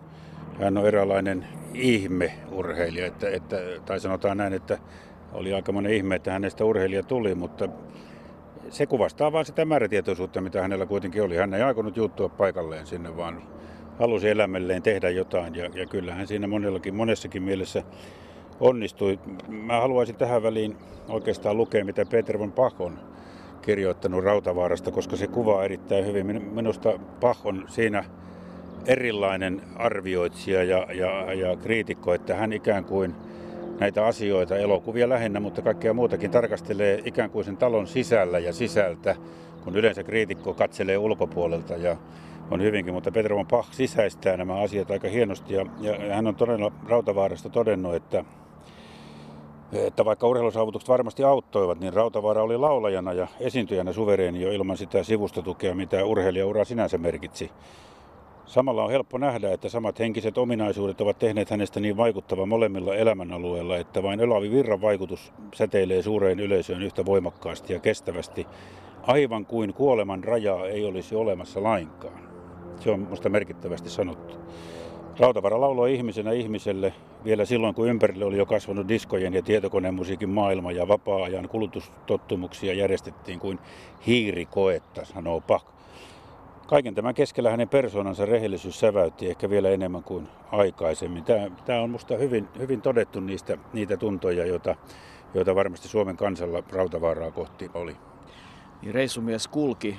hän 0.60 0.78
on 0.78 0.86
eräänlainen 0.86 1.46
ihmeurheilija. 1.74 3.06
Että, 3.06 3.30
että, 3.30 3.56
tai 3.86 4.00
sanotaan 4.00 4.36
näin, 4.36 4.52
että 4.52 4.78
oli 5.32 5.54
aikamoinen 5.54 5.92
ihme, 5.92 6.16
että 6.16 6.32
hänestä 6.32 6.64
urheilija 6.64 7.02
tuli, 7.02 7.34
mutta 7.34 7.68
se 8.70 8.86
kuvastaa 8.86 9.32
vain 9.32 9.46
sitä 9.46 9.64
määrätietoisuutta, 9.64 10.40
mitä 10.40 10.62
hänellä 10.62 10.86
kuitenkin 10.86 11.22
oli. 11.22 11.36
Hän 11.36 11.54
ei 11.54 11.62
aikonut 11.62 11.96
juuttua 11.96 12.28
paikalleen 12.28 12.86
sinne, 12.86 13.16
vaan 13.16 13.42
halusi 14.00 14.28
elämälleen 14.28 14.82
tehdä 14.82 15.10
jotain. 15.10 15.54
Ja, 15.54 15.70
ja 15.74 15.86
kyllähän 15.86 16.26
siinä 16.26 16.46
monellakin, 16.46 16.94
monessakin 16.94 17.42
mielessä 17.42 17.82
onnistui. 18.60 19.18
Mä 19.48 19.80
haluaisin 19.80 20.16
tähän 20.16 20.42
väliin 20.42 20.76
oikeastaan 21.08 21.56
lukea, 21.56 21.84
mitä 21.84 22.06
Peter 22.06 22.38
von 22.38 22.52
Pach 22.52 22.80
on 22.80 22.98
kirjoittanut 23.62 24.24
Rautavaarasta, 24.24 24.90
koska 24.90 25.16
se 25.16 25.26
kuvaa 25.26 25.64
erittäin 25.64 26.06
hyvin. 26.06 26.42
Minusta 26.54 26.98
Pach 27.20 27.46
on 27.46 27.64
siinä 27.68 28.04
erilainen 28.86 29.62
arvioitsija 29.76 30.64
ja, 30.64 30.86
ja, 30.92 31.32
ja 31.34 31.56
kriitikko, 31.56 32.14
että 32.14 32.34
hän 32.34 32.52
ikään 32.52 32.84
kuin 32.84 33.14
näitä 33.80 34.06
asioita, 34.06 34.56
elokuvia 34.56 35.08
lähinnä, 35.08 35.40
mutta 35.40 35.62
kaikkea 35.62 35.94
muutakin 35.94 36.30
tarkastelee 36.30 37.02
ikään 37.04 37.30
kuin 37.30 37.44
sen 37.44 37.56
talon 37.56 37.86
sisällä 37.86 38.38
ja 38.38 38.52
sisältä, 38.52 39.16
kun 39.64 39.76
yleensä 39.76 40.02
kriitikko 40.02 40.54
katselee 40.54 40.98
ulkopuolelta 40.98 41.74
ja 41.74 41.96
on 42.50 42.62
hyvinkin, 42.62 42.94
mutta 42.94 43.10
Petro 43.10 43.36
von 43.36 43.46
Pach 43.46 43.72
sisäistää 43.72 44.36
nämä 44.36 44.60
asiat 44.60 44.90
aika 44.90 45.08
hienosti 45.08 45.54
ja, 45.54 45.66
ja 45.80 46.14
hän 46.14 46.26
on 46.26 46.34
todella 46.34 46.72
Rautavaarasta 46.88 47.48
todennut, 47.48 47.94
että 47.94 48.24
että 49.72 50.04
vaikka 50.04 50.28
urheilusaavutukset 50.28 50.88
varmasti 50.88 51.24
auttoivat, 51.24 51.80
niin 51.80 51.92
Rautavaara 51.92 52.42
oli 52.42 52.56
laulajana 52.56 53.12
ja 53.12 53.26
esiintyjänä 53.40 53.92
suvereeni 53.92 54.42
jo 54.42 54.52
ilman 54.52 54.76
sitä 54.76 55.02
sivustotukea, 55.02 55.74
mitä 55.74 56.04
urheilijaura 56.04 56.64
sinänsä 56.64 56.98
merkitsi. 56.98 57.50
Samalla 58.46 58.84
on 58.84 58.90
helppo 58.90 59.18
nähdä, 59.18 59.52
että 59.52 59.68
samat 59.68 59.98
henkiset 59.98 60.38
ominaisuudet 60.38 61.00
ovat 61.00 61.18
tehneet 61.18 61.50
hänestä 61.50 61.80
niin 61.80 61.96
vaikuttava 61.96 62.46
molemmilla 62.46 62.94
elämänalueilla, 62.94 63.76
että 63.76 64.02
vain 64.02 64.20
Elavi 64.20 64.50
Virran 64.50 64.80
vaikutus 64.80 65.32
säteilee 65.54 66.02
suureen 66.02 66.40
yleisöön 66.40 66.82
yhtä 66.82 67.06
voimakkaasti 67.06 67.72
ja 67.72 67.80
kestävästi, 67.80 68.46
aivan 69.02 69.46
kuin 69.46 69.74
kuoleman 69.74 70.24
rajaa 70.24 70.66
ei 70.66 70.84
olisi 70.84 71.14
olemassa 71.14 71.62
lainkaan. 71.62 72.29
Se 72.80 72.90
on 72.90 73.00
minusta 73.00 73.28
merkittävästi 73.28 73.90
sanottu. 73.90 74.36
Rautavara 75.18 75.60
lauloi 75.60 75.94
ihmisenä 75.94 76.32
ihmiselle 76.32 76.92
vielä 77.24 77.44
silloin, 77.44 77.74
kun 77.74 77.88
ympärille 77.88 78.24
oli 78.24 78.36
jo 78.36 78.46
kasvanut 78.46 78.88
diskojen 78.88 79.34
ja 79.34 79.42
tietokonemusiikin 79.42 80.28
maailma 80.28 80.72
ja 80.72 80.88
vapaa-ajan 80.88 81.48
kulutustottumuksia 81.48 82.74
järjestettiin 82.74 83.40
kuin 83.40 83.58
hiirikoetta, 84.06 85.04
sanoo 85.04 85.40
Pak. 85.40 85.62
Kaiken 86.66 86.94
tämän 86.94 87.14
keskellä 87.14 87.50
hänen 87.50 87.68
persoonansa 87.68 88.26
rehellisyys 88.26 88.80
säväytti 88.80 89.28
ehkä 89.28 89.50
vielä 89.50 89.70
enemmän 89.70 90.02
kuin 90.02 90.28
aikaisemmin. 90.52 91.24
Tämä, 91.24 91.50
tämä 91.64 91.80
on 91.80 91.90
minusta 91.90 92.16
hyvin, 92.16 92.48
hyvin 92.58 92.82
todettu 92.82 93.20
niistä, 93.20 93.58
niitä 93.72 93.96
tuntoja, 93.96 94.46
joita, 94.46 94.76
joita 95.34 95.54
varmasti 95.54 95.88
Suomen 95.88 96.16
kansalla 96.16 96.62
Rautavaaraa 96.72 97.30
kohti 97.30 97.70
oli. 97.74 97.96
Niin 98.82 98.94
reissumies 98.94 99.48
kulki 99.48 99.96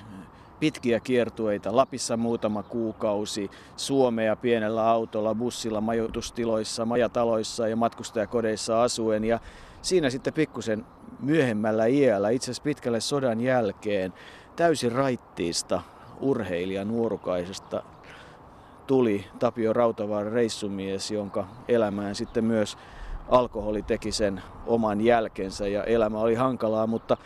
pitkiä 0.62 1.00
kiertueita, 1.00 1.76
Lapissa 1.76 2.18
muutama 2.18 2.64
kuukausi, 2.64 3.50
Suomea 3.76 4.36
pienellä 4.36 4.90
autolla, 4.90 5.36
bussilla, 5.36 5.82
majoitustiloissa, 5.82 6.86
majataloissa 6.86 7.68
ja 7.68 7.76
matkustajakodeissa 7.76 8.84
asuen. 8.84 9.24
Ja 9.24 9.40
siinä 9.82 10.10
sitten 10.10 10.34
pikkusen 10.34 10.86
myöhemmällä 11.20 11.86
iällä, 11.86 12.30
itse 12.30 12.46
asiassa 12.46 12.64
pitkälle 12.64 13.00
sodan 13.00 13.42
jälkeen, 13.42 14.14
täysin 14.56 14.92
raittiista 14.92 15.82
urheilija 16.20 16.86
nuorukaisesta 16.86 17.84
tuli 18.88 19.26
Tapio 19.40 19.74
Rautavaara 19.74 20.34
reissumies, 20.34 21.12
jonka 21.12 21.48
elämään 21.68 22.16
sitten 22.16 22.44
myös 22.46 22.78
alkoholi 23.30 23.82
teki 23.82 24.12
sen 24.12 24.42
oman 24.66 25.02
jälkensä 25.02 25.68
ja 25.68 25.84
elämä 25.84 26.20
oli 26.20 26.36
hankalaa, 26.36 26.88
mutta, 26.88 27.18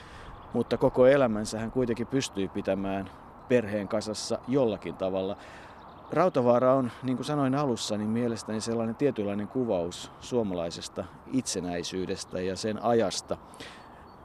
mutta 0.53 0.77
koko 0.77 1.07
elämänsä 1.07 1.59
hän 1.59 1.71
kuitenkin 1.71 2.07
pystyi 2.07 2.47
pitämään 2.47 3.09
perheen 3.47 3.87
kasassa 3.87 4.39
jollakin 4.47 4.95
tavalla. 4.95 5.37
Rautavaara 6.11 6.73
on, 6.73 6.91
niin 7.03 7.17
kuin 7.17 7.25
sanoin 7.25 7.55
alussa, 7.55 7.97
niin 7.97 8.09
mielestäni 8.09 8.61
sellainen 8.61 8.95
tietynlainen 8.95 9.47
kuvaus 9.47 10.11
suomalaisesta 10.19 11.03
itsenäisyydestä 11.33 12.41
ja 12.41 12.55
sen 12.55 12.83
ajasta. 12.83 13.37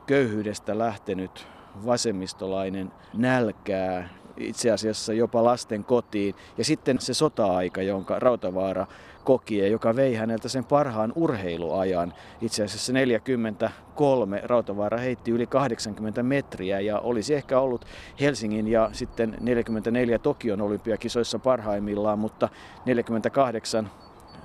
Köyhyydestä 0.07 0.79
lähtenyt 0.79 1.47
vasemmistolainen 1.87 2.93
nälkää, 3.15 4.09
itse 4.37 4.71
asiassa 4.71 5.13
jopa 5.13 5.45
lasten 5.45 5.85
kotiin. 5.85 6.35
Ja 6.59 6.65
sitten 6.65 7.01
se 7.01 7.15
sota-aika, 7.15 7.83
jonka 7.83 8.19
Rautavaara 8.19 8.87
koki 9.25 9.59
ja 9.59 9.69
joka 9.69 9.97
vei 9.97 10.15
häneltä 10.15 10.49
sen 10.49 10.65
parhaan 10.65 11.13
urheiluajan. 11.15 12.15
Itse 12.41 12.65
asiassa 12.65 12.93
43 12.93 14.41
Rautavaara 14.45 14.99
heitti 14.99 15.31
yli 15.31 15.47
80 15.47 16.23
metriä 16.23 16.81
ja 16.81 16.99
olisi 16.99 17.35
ehkä 17.35 17.61
ollut 17.61 17.85
Helsingin 18.21 18.69
ja 18.69 18.91
sitten 18.93 19.37
44 19.41 20.19
Tokion 20.19 20.61
olympiakisoissa 20.61 21.39
parhaimmillaan, 21.39 22.19
mutta 22.19 22.49
48 22.87 23.91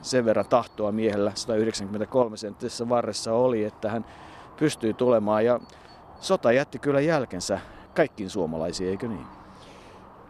sen 0.01 0.25
verran 0.25 0.45
tahtoa 0.49 0.91
miehellä 0.91 1.31
193 1.35 2.37
senttisessä 2.37 2.89
varressa 2.89 3.33
oli, 3.33 3.63
että 3.63 3.89
hän 3.89 4.05
pystyi 4.57 4.93
tulemaan 4.93 5.45
ja 5.45 5.59
sota 6.19 6.51
jätti 6.51 6.79
kyllä 6.79 7.01
jälkensä 7.01 7.59
kaikkiin 7.95 8.29
suomalaisiin, 8.29 8.89
eikö 8.89 9.07
niin? 9.07 9.25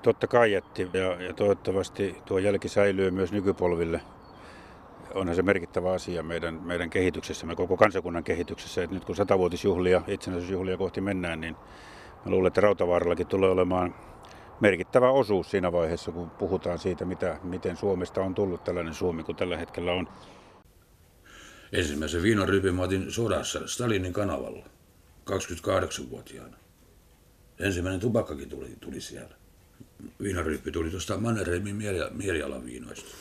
Totta 0.02 0.28
kai 0.28 0.52
jätti 0.52 0.90
ja, 0.94 1.22
ja 1.22 1.34
toivottavasti 1.34 2.22
tuo 2.26 2.38
jälki 2.38 2.70
säilyy 2.70 3.12
myös 3.12 3.32
nykypolville. 3.32 4.02
Onhan 5.16 5.36
se 5.36 5.42
merkittävä 5.42 5.92
asia 5.92 6.24
meidän, 6.24 6.54
meidän 6.64 6.90
kehityksessämme, 6.90 7.56
koko 7.56 7.78
kansakunnan 7.78 8.24
kehityksessä. 8.24 8.84
Että 8.84 8.94
nyt 8.94 9.06
kun 9.06 9.16
satavuotisjuhlia, 9.16 10.02
itsenäisyysjuhlia 10.08 10.78
kohti 10.78 11.02
mennään, 11.02 11.42
niin 11.42 11.56
mä 12.26 12.32
luulen, 12.32 12.48
että 12.48 12.62
Rautavaarallakin 12.62 13.28
tulee 13.28 13.50
olemaan 13.50 13.96
merkittävä 14.60 15.12
osuus 15.12 15.52
siinä 15.52 15.72
vaiheessa, 15.72 16.12
kun 16.12 16.30
puhutaan 16.30 16.80
siitä, 16.80 17.06
mitä, 17.06 17.40
miten 17.44 17.78
Suomesta 17.78 18.22
on 18.22 18.36
tullut 18.36 18.64
tällainen 18.64 18.94
Suomi 18.94 19.24
kuin 19.24 19.36
tällä 19.36 19.58
hetkellä 19.58 19.92
on. 19.92 20.08
Ensimmäisen 21.72 22.24
viinarypin 22.24 22.76
mä 22.76 22.84
sodassa 23.10 23.68
Stalinin 23.68 24.14
kanavalla, 24.14 24.66
28-vuotiaana. 25.30 26.58
Ensimmäinen 27.60 28.02
tupakkakin 28.02 28.50
tuli, 28.50 28.76
tuli 28.80 29.02
siellä 29.02 29.36
viinaryppi 30.22 30.72
tuli 30.72 30.90
tuosta 30.90 31.18
Mannerheimin 31.18 31.76
mielialan 32.12 32.66
viinoista. 32.66 33.16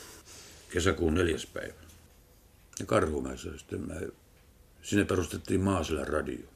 Kesäkuun 0.69 1.13
neljäs 1.13 1.45
päivä. 1.45 1.84
Ja 2.79 2.85
Karhumäessä 2.85 3.57
sitten 3.57 3.87
mä, 3.87 3.93
sinne 4.81 5.05
perustettiin 5.05 5.61
Maaselän 5.61 6.07
radio. 6.07 6.47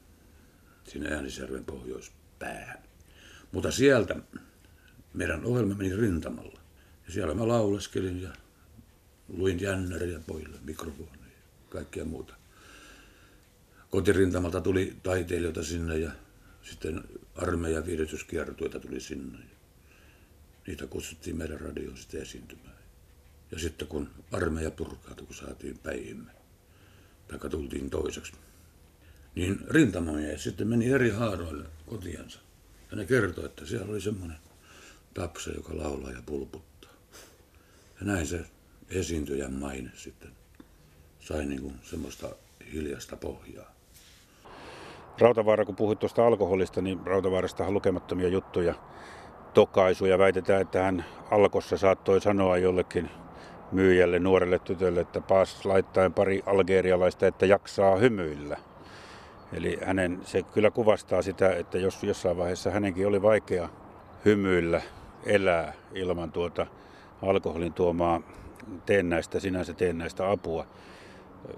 Sinne 0.84 1.14
Äänisjärven 1.14 1.64
pohjoispäähän. 1.64 2.78
Mutta 3.52 3.70
sieltä 3.70 4.16
meidän 5.14 5.44
ohjelma 5.44 5.74
meni 5.74 5.96
rintamalla. 5.96 6.60
Ja 7.06 7.12
siellä 7.12 7.34
mä 7.34 7.48
lauleskelin 7.48 8.22
ja 8.22 8.32
luin 9.28 9.60
jännäriä 9.60 10.20
pojille, 10.26 10.56
mikrofoneja 10.62 11.26
ja 11.26 11.70
kaikkea 11.70 12.04
muuta. 12.04 12.34
Kotirintamalta 13.90 14.60
tuli 14.60 14.96
taiteilijoita 15.02 15.64
sinne 15.64 15.98
ja 15.98 16.10
sitten 16.62 17.04
armeijan 17.34 17.86
viihdytyskiertueita 17.86 18.80
tuli 18.80 19.00
sinne 19.00 19.38
niitä 20.66 20.86
kutsuttiin 20.86 21.36
meidän 21.36 21.60
radioon 21.60 21.96
sitten 21.96 22.22
esiintymään. 22.22 22.79
Ja 23.52 23.58
sitten 23.58 23.88
kun 23.88 24.10
armeija 24.32 24.70
purkautui, 24.70 25.26
kun 25.26 25.34
saatiin 25.34 25.78
päihimme, 25.78 26.30
tai 27.28 27.50
tultiin 27.50 27.90
toiseksi, 27.90 28.32
niin 29.34 29.60
rintamamiehet 29.70 30.40
sitten 30.40 30.68
meni 30.68 30.90
eri 30.90 31.10
haaroille 31.10 31.64
kotiansa. 31.86 32.40
Ja 32.90 32.96
ne 32.96 33.04
kertoi, 33.04 33.44
että 33.44 33.66
siellä 33.66 33.90
oli 33.90 34.00
semmoinen 34.00 34.38
tapsa, 35.14 35.50
joka 35.50 35.76
laulaa 35.76 36.10
ja 36.10 36.22
pulputtaa. 36.26 36.90
Ja 38.00 38.06
näin 38.06 38.26
se 38.26 38.44
esiintyjän 38.90 39.52
maine 39.52 39.90
sitten 39.94 40.30
sai 41.20 41.46
niin 41.46 41.62
kuin 41.62 41.74
semmoista 41.82 42.28
hiljasta 42.72 43.16
pohjaa. 43.16 43.74
Rautavaara, 45.18 45.64
kun 45.64 45.76
puhuit 45.76 45.98
tuosta 45.98 46.26
alkoholista, 46.26 46.80
niin 46.82 47.06
Rautavaarasta 47.06 47.66
on 47.66 47.74
lukemattomia 47.74 48.28
juttuja, 48.28 48.74
tokaisuja. 49.54 50.18
Väitetään, 50.18 50.62
että 50.62 50.82
hän 50.82 51.04
alkossa 51.30 51.76
saattoi 51.76 52.20
sanoa 52.20 52.58
jollekin 52.58 53.10
myyjälle, 53.72 54.18
nuorelle 54.18 54.58
tytölle, 54.58 55.00
että 55.00 55.20
paas 55.20 55.64
laittaen 55.64 56.12
pari 56.12 56.42
algerialaista, 56.46 57.26
että 57.26 57.46
jaksaa 57.46 57.96
hymyillä. 57.96 58.56
Eli 59.52 59.78
hänen, 59.84 60.20
se 60.24 60.42
kyllä 60.42 60.70
kuvastaa 60.70 61.22
sitä, 61.22 61.52
että 61.52 61.78
jos 61.78 62.02
jossain 62.02 62.36
vaiheessa 62.36 62.70
hänenkin 62.70 63.06
oli 63.06 63.22
vaikea 63.22 63.68
hymyillä, 64.24 64.82
elää 65.26 65.72
ilman 65.94 66.32
tuota 66.32 66.66
alkoholin 67.22 67.72
tuomaa 67.72 68.20
teennäistä, 68.86 69.40
sinänsä 69.40 69.74
teennäistä 69.74 70.30
apua. 70.30 70.66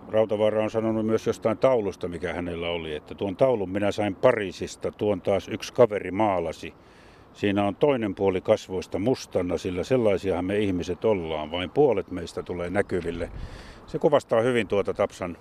Rautavaara 0.09 0.63
on 0.63 0.71
sanonut 0.71 1.07
myös 1.07 1.27
jostain 1.27 1.59
taulusta, 1.59 2.09
mikä 2.09 2.33
hänellä 2.33 2.69
oli, 2.69 2.95
että 2.95 3.15
tuon 3.15 3.37
taulun 3.37 3.71
minä 3.71 3.93
sain 3.93 4.15
Pariisista, 4.15 4.93
tuon 4.93 5.21
taas 5.21 5.49
yksi 5.49 5.73
kaveri 5.73 6.11
maalasi. 6.11 6.75
Siinä 7.35 7.65
on 7.65 7.77
toinen 7.77 8.15
puoli 8.15 8.41
kasvoista 8.41 8.99
mustana, 8.99 9.59
sillä 9.59 9.85
sellaisiahan 9.85 10.45
me 10.45 10.59
ihmiset 10.59 11.05
ollaan, 11.05 11.51
vain 11.51 11.71
puolet 11.71 12.11
meistä 12.11 12.43
tulee 12.43 12.71
näkyville. 12.71 13.31
Se 13.87 13.99
kuvastaa 13.99 14.41
hyvin 14.41 14.69
tuota 14.69 14.95
Tapsan 14.95 15.37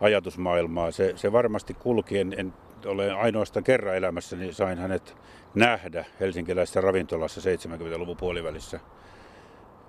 ajatusmaailmaa. 0.00 0.90
Se, 0.90 1.12
se 1.16 1.32
varmasti 1.32 1.74
kulki, 1.74 2.18
en, 2.18 2.34
en 2.38 2.52
ole 2.86 3.12
ainoastaan 3.12 3.64
kerran 3.64 3.96
elämässäni 3.96 4.52
sain 4.52 4.78
hänet 4.78 5.16
nähdä 5.54 6.04
helsinkiläisessä 6.20 6.80
ravintolassa 6.80 7.40
70-luvun 7.40 8.16
puolivälissä 8.16 8.80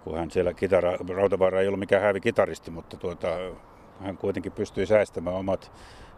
kun 0.03 0.17
hän 0.17 0.31
siellä 0.31 0.53
kitara, 0.53 0.97
Rautavaara 1.15 1.61
ei 1.61 1.67
ollut 1.67 1.79
mikään 1.79 2.01
hävi 2.01 2.19
kitaristi, 2.19 2.71
mutta 2.71 2.97
tuota, 2.97 3.27
hän 3.99 4.17
kuitenkin 4.17 4.51
pystyi 4.51 4.85
säästämään 4.85 5.35
omat 5.35 5.71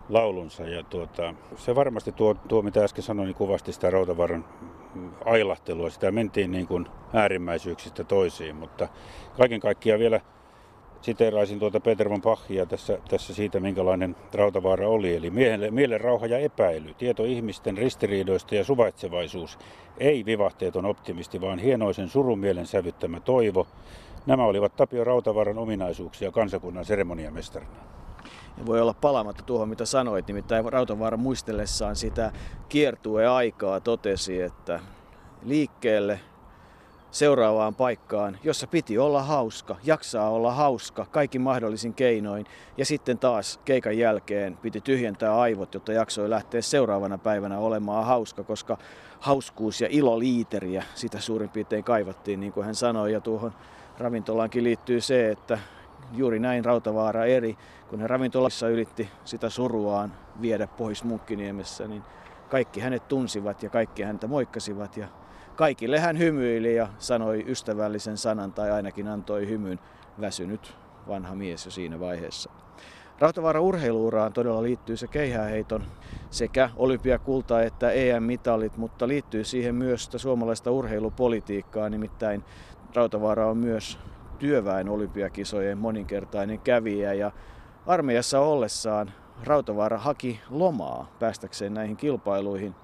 laulunsa. 0.10 0.64
Ja 0.64 0.84
tuota, 0.84 1.34
se 1.56 1.76
varmasti 1.76 2.12
tuo, 2.12 2.34
tuo, 2.34 2.62
mitä 2.62 2.84
äsken 2.84 3.04
sanoin, 3.04 3.28
niin 3.28 3.36
kuvasti 3.36 3.74
sitä 3.74 3.90
Rautavaaran 3.90 4.46
ailahtelua. 5.26 5.90
Sitä 5.90 6.12
mentiin 6.12 6.52
niin 6.52 6.68
kuin 6.68 6.88
äärimmäisyyksistä 7.14 8.04
toisiin, 8.04 8.56
mutta 8.56 8.88
kaiken 9.38 9.60
kaikkiaan 9.60 10.00
vielä 10.00 10.22
siteeraisin 11.02 11.60
tuota 11.60 11.80
Peter 11.80 12.10
von 12.10 12.22
Pachia 12.22 12.66
tässä, 12.66 12.98
tässä 13.10 13.34
siitä, 13.34 13.60
minkälainen 13.60 14.16
Rautavaara 14.34 14.88
oli. 14.88 15.16
Eli 15.16 15.30
mielen, 15.30 15.74
mielen 15.74 16.02
rauha 16.02 16.26
ja 16.26 16.38
epäily, 16.38 16.94
tieto 16.94 17.24
ihmisten 17.24 17.78
ristiriidoista 17.78 18.56
ja 18.56 18.64
suvaitsevaisuus. 18.64 19.60
Ei 19.98 20.26
vivahteeton 20.26 20.86
optimisti, 20.86 21.42
vaan 21.42 21.60
hienoisen 21.60 22.10
surumielen 22.10 22.68
sävyttämä 22.68 23.20
toivo. 23.20 23.68
Nämä 24.26 24.46
olivat 24.46 24.76
Tapio 24.76 25.04
Rautavaaran 25.04 25.58
ominaisuuksia 25.58 26.32
kansakunnan 26.32 26.86
seremoniamestarina. 26.86 28.03
Ja 28.58 28.66
voi 28.66 28.82
olla 28.82 28.94
palaamatta 28.94 29.44
tuohon, 29.44 29.70
mitä 29.70 29.86
sanoit, 29.86 30.28
nimittäin 30.28 30.74
Rautavaara 30.74 31.18
muistellessaan 31.18 31.96
sitä 31.96 32.32
kiertueaikaa 32.70 33.80
totesi, 33.80 34.42
että 34.42 34.80
liikkeelle 35.44 36.20
seuraavaan 37.12 37.76
paikkaan, 37.76 38.38
jossa 38.44 38.68
piti 38.68 38.98
olla 38.98 39.24
hauska, 39.24 39.76
jaksaa 39.84 40.30
olla 40.30 40.52
hauska 40.52 41.06
kaikki 41.06 41.40
mahdollisin 41.40 41.94
keinoin. 41.94 42.46
Ja 42.78 42.86
sitten 42.86 43.18
taas 43.18 43.60
keikan 43.66 43.98
jälkeen 43.98 44.58
piti 44.58 44.82
tyhjentää 44.82 45.40
aivot, 45.40 45.74
jotta 45.74 45.94
jaksoi 45.94 46.30
lähteä 46.30 46.62
seuraavana 46.62 47.18
päivänä 47.18 47.60
olemaan 47.60 48.06
hauska, 48.06 48.44
koska 48.44 48.78
hauskuus 49.20 49.82
ja 49.82 49.88
iloliiteriä 49.92 50.84
sitä 50.96 51.20
suurin 51.20 51.50
piirtein 51.50 51.84
kaivattiin, 51.84 52.40
niin 52.40 52.54
kuin 52.54 52.66
hän 52.66 52.76
sanoi. 52.76 53.14
Ja 53.14 53.22
tuohon 53.22 53.54
ravintolaankin 53.98 54.64
liittyy 54.64 55.02
se, 55.02 55.32
että 55.32 55.60
juuri 56.14 56.40
näin 56.40 56.66
Rautavaara 56.66 57.26
eri, 57.26 57.58
kun 57.90 58.00
hän 58.00 58.10
ravintolassa 58.10 58.70
yritti 58.70 59.10
sitä 59.26 59.50
suruaan 59.50 60.14
viedä 60.42 60.68
pois 60.68 61.04
Munkkiniemessä, 61.04 61.88
niin 61.88 62.04
kaikki 62.50 62.80
hänet 62.80 63.08
tunsivat 63.08 63.64
ja 63.64 63.70
kaikki 63.70 64.04
häntä 64.04 64.28
moikkasivat 64.28 64.98
ja 64.98 65.08
kaikille 65.56 66.00
hän 66.00 66.20
hymyili 66.20 66.76
ja 66.76 66.88
sanoi 66.98 67.44
ystävällisen 67.48 68.18
sanan 68.18 68.54
tai 68.54 68.72
ainakin 68.72 69.08
antoi 69.08 69.48
hymyn 69.48 69.80
väsynyt 70.22 70.76
vanha 71.08 71.36
mies 71.36 71.66
jo 71.66 71.72
siinä 71.72 72.00
vaiheessa. 72.00 72.52
Rautavaara 73.20 73.62
urheiluuraan 73.62 74.34
todella 74.34 74.64
liittyy 74.64 74.98
se 74.98 75.08
keihääheiton 75.08 75.84
sekä 76.30 76.70
olympiakulta 76.76 77.62
että 77.62 77.92
EM-mitalit, 77.92 78.78
mutta 78.78 79.08
liittyy 79.08 79.44
siihen 79.44 79.76
myös 79.76 80.04
sitä 80.04 80.18
suomalaista 80.18 80.72
urheilupolitiikkaa, 80.72 81.90
nimittäin 81.90 82.44
Rautavaara 82.96 83.50
on 83.50 83.58
myös 83.58 84.00
työväen 84.44 84.90
olympiakisojen 84.90 85.78
moninkertainen 85.78 86.60
kävijä 86.60 87.14
ja 87.14 87.32
armeijassa 87.88 88.40
ollessaan 88.40 89.12
Rautavaara 89.44 89.98
haki 89.98 90.40
lomaa 90.50 91.12
päästäkseen 91.20 91.74
näihin 91.74 91.98
kilpailuihin. 91.98 92.76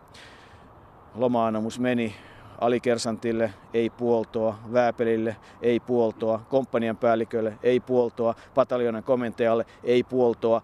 Lomaanomus 1.16 1.80
meni 1.80 2.16
alikersantille 2.62 3.54
ei 3.74 3.90
puoltoa, 3.90 4.56
vääpelille 4.74 5.36
ei 5.62 5.80
puoltoa, 5.80 6.40
komppanian 6.50 6.98
päällikölle 6.98 7.54
ei 7.64 7.80
puoltoa, 7.80 8.36
pataljonan 8.56 9.04
komentajalle 9.04 9.66
ei 9.84 10.04
puoltoa 10.04 10.62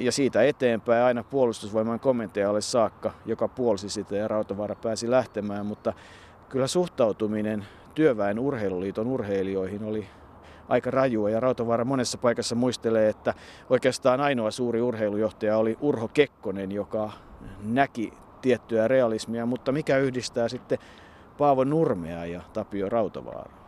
ja 0.00 0.12
siitä 0.12 0.42
eteenpäin 0.42 1.04
aina 1.04 1.24
puolustusvoiman 1.24 2.00
komentajalle 2.00 2.60
saakka, 2.60 3.12
joka 3.26 3.48
puolsi 3.48 3.88
sitä 3.88 4.16
ja 4.16 4.28
Rautavaara 4.28 4.74
pääsi 4.74 5.10
lähtemään, 5.10 5.66
mutta 5.66 5.92
kyllä 6.48 6.66
suhtautuminen 6.66 7.66
työväen 7.94 8.38
urheiluliiton 8.38 9.06
urheilijoihin 9.06 9.84
oli 9.84 10.06
aika 10.68 10.90
rajua. 10.90 11.30
Ja 11.30 11.40
Rautavaara 11.40 11.84
monessa 11.84 12.18
paikassa 12.18 12.54
muistelee, 12.54 13.08
että 13.08 13.34
oikeastaan 13.70 14.20
ainoa 14.20 14.50
suuri 14.50 14.80
urheilujohtaja 14.80 15.56
oli 15.56 15.76
Urho 15.80 16.08
Kekkonen, 16.08 16.72
joka 16.72 17.10
näki 17.62 18.12
tiettyä 18.42 18.88
realismia, 18.88 19.46
mutta 19.46 19.72
mikä 19.72 19.98
yhdistää 19.98 20.48
sitten 20.48 20.78
Paavo 21.38 21.64
Nurmea 21.64 22.26
ja 22.26 22.40
Tapio 22.52 22.88
Rautavaaraa? 22.88 23.62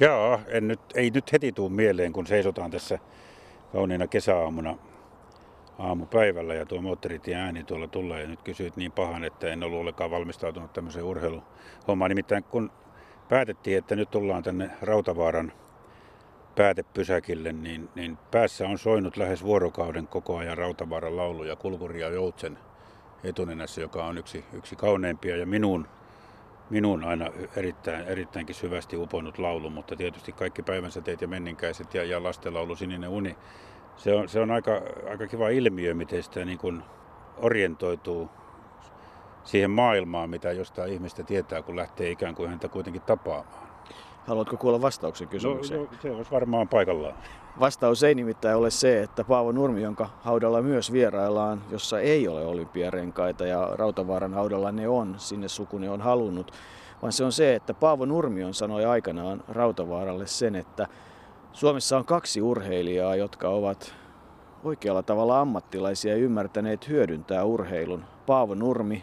Joo, 0.00 0.40
en 0.46 0.68
nyt, 0.68 0.80
ei 0.94 1.10
nyt 1.10 1.32
heti 1.32 1.52
tuu 1.52 1.68
mieleen, 1.68 2.12
kun 2.12 2.26
seisotaan 2.26 2.70
tässä 2.70 2.98
kauniina 3.72 4.06
kesäaamuna 4.06 4.76
aamupäivällä 5.78 6.54
ja 6.54 6.66
tuo 6.66 6.82
moottoritien 6.82 7.40
ääni 7.40 7.64
tuolla 7.64 7.88
tulee. 7.88 8.22
Ja 8.22 8.28
nyt 8.28 8.42
kysyit 8.42 8.76
niin 8.76 8.92
pahan, 8.92 9.24
että 9.24 9.48
en 9.48 9.62
ollut 9.62 9.80
ollenkaan 9.80 10.10
valmistautunut 10.10 10.72
tämmöiseen 10.72 11.04
urheiluhommaan. 11.04 12.08
Nimittäin 12.08 12.44
kun 12.44 12.70
päätettiin, 13.28 13.78
että 13.78 13.96
nyt 13.96 14.10
tullaan 14.10 14.42
tänne 14.42 14.70
Rautavaaran 14.82 15.52
päätepysäkille, 16.54 17.52
niin, 17.52 17.88
niin 17.94 18.18
päässä 18.30 18.68
on 18.68 18.78
soinut 18.78 19.16
lähes 19.16 19.44
vuorokauden 19.44 20.06
koko 20.06 20.36
ajan 20.36 20.58
Rautavaaran 20.58 21.16
laulu 21.16 21.44
ja 21.44 21.56
Kulkuria 21.56 22.08
Joutsen 22.08 22.58
etunenässä, 23.24 23.80
joka 23.80 24.04
on 24.04 24.18
yksi, 24.18 24.44
yksi 24.52 24.76
kauneimpia 24.76 25.36
ja 25.36 25.46
minun, 25.46 25.88
minun 26.70 27.04
aina 27.04 27.26
erittäin, 27.56 28.08
erittäinkin 28.08 28.54
syvästi 28.54 28.96
uponut 28.96 29.38
laulu, 29.38 29.70
mutta 29.70 29.96
tietysti 29.96 30.32
kaikki 30.32 30.62
päivänsä 30.62 31.00
teet 31.00 31.20
ja 31.20 31.28
menninkäiset 31.28 31.94
ja, 31.94 32.04
ja 32.04 32.22
lastenlaulu 32.22 32.76
Sininen 32.76 33.10
uni. 33.10 33.36
Se 33.96 34.14
on, 34.14 34.28
se 34.28 34.40
on 34.40 34.50
aika, 34.50 34.80
aika 35.10 35.26
kiva 35.26 35.48
ilmiö, 35.48 35.94
miten 35.94 36.22
sitä 36.22 36.44
niin 36.44 36.58
kuin 36.58 36.82
orientoituu 37.36 38.30
siihen 39.44 39.70
maailmaan, 39.70 40.30
mitä 40.30 40.52
jostain 40.52 40.92
ihmistä 40.92 41.22
tietää, 41.22 41.62
kun 41.62 41.76
lähtee 41.76 42.10
ikään 42.10 42.34
kuin 42.34 42.50
häntä 42.50 42.68
kuitenkin 42.68 43.02
tapaamaan. 43.02 43.72
Haluatko 44.26 44.56
kuulla 44.56 44.82
vastauksen 44.82 45.28
kysymykseen? 45.28 45.80
No, 45.80 45.86
no, 45.86 45.98
se 46.02 46.10
olisi 46.10 46.30
varmaan 46.30 46.68
paikallaan. 46.68 47.14
Vastaus 47.60 48.02
ei 48.02 48.14
nimittäin 48.14 48.56
ole 48.56 48.70
se, 48.70 49.02
että 49.02 49.24
Paavo 49.24 49.52
Nurmi, 49.52 49.82
jonka 49.82 50.08
haudalla 50.20 50.62
myös 50.62 50.92
vieraillaan, 50.92 51.62
jossa 51.70 52.00
ei 52.00 52.28
ole 52.28 52.46
olympiarenkaita 52.46 53.46
ja 53.46 53.68
Rautavaaran 53.72 54.34
haudalla 54.34 54.72
ne 54.72 54.88
on, 54.88 55.14
sinne 55.18 55.48
sukuni 55.48 55.88
on 55.88 56.00
halunnut, 56.00 56.52
vaan 57.02 57.12
se 57.12 57.24
on 57.24 57.32
se, 57.32 57.54
että 57.54 57.74
Paavo 57.74 58.04
Nurmion 58.04 58.54
sanoi 58.54 58.84
aikanaan 58.84 59.44
Rautavaaralle 59.48 60.26
sen, 60.26 60.56
että 60.56 60.86
Suomessa 61.52 61.98
on 61.98 62.04
kaksi 62.04 62.42
urheilijaa, 62.42 63.16
jotka 63.16 63.48
ovat 63.48 63.94
oikealla 64.64 65.02
tavalla 65.02 65.40
ammattilaisia 65.40 66.12
ja 66.12 66.18
ymmärtäneet 66.18 66.88
hyödyntää 66.88 67.44
urheilun. 67.44 68.04
Paavo 68.26 68.54
Nurmi 68.54 69.02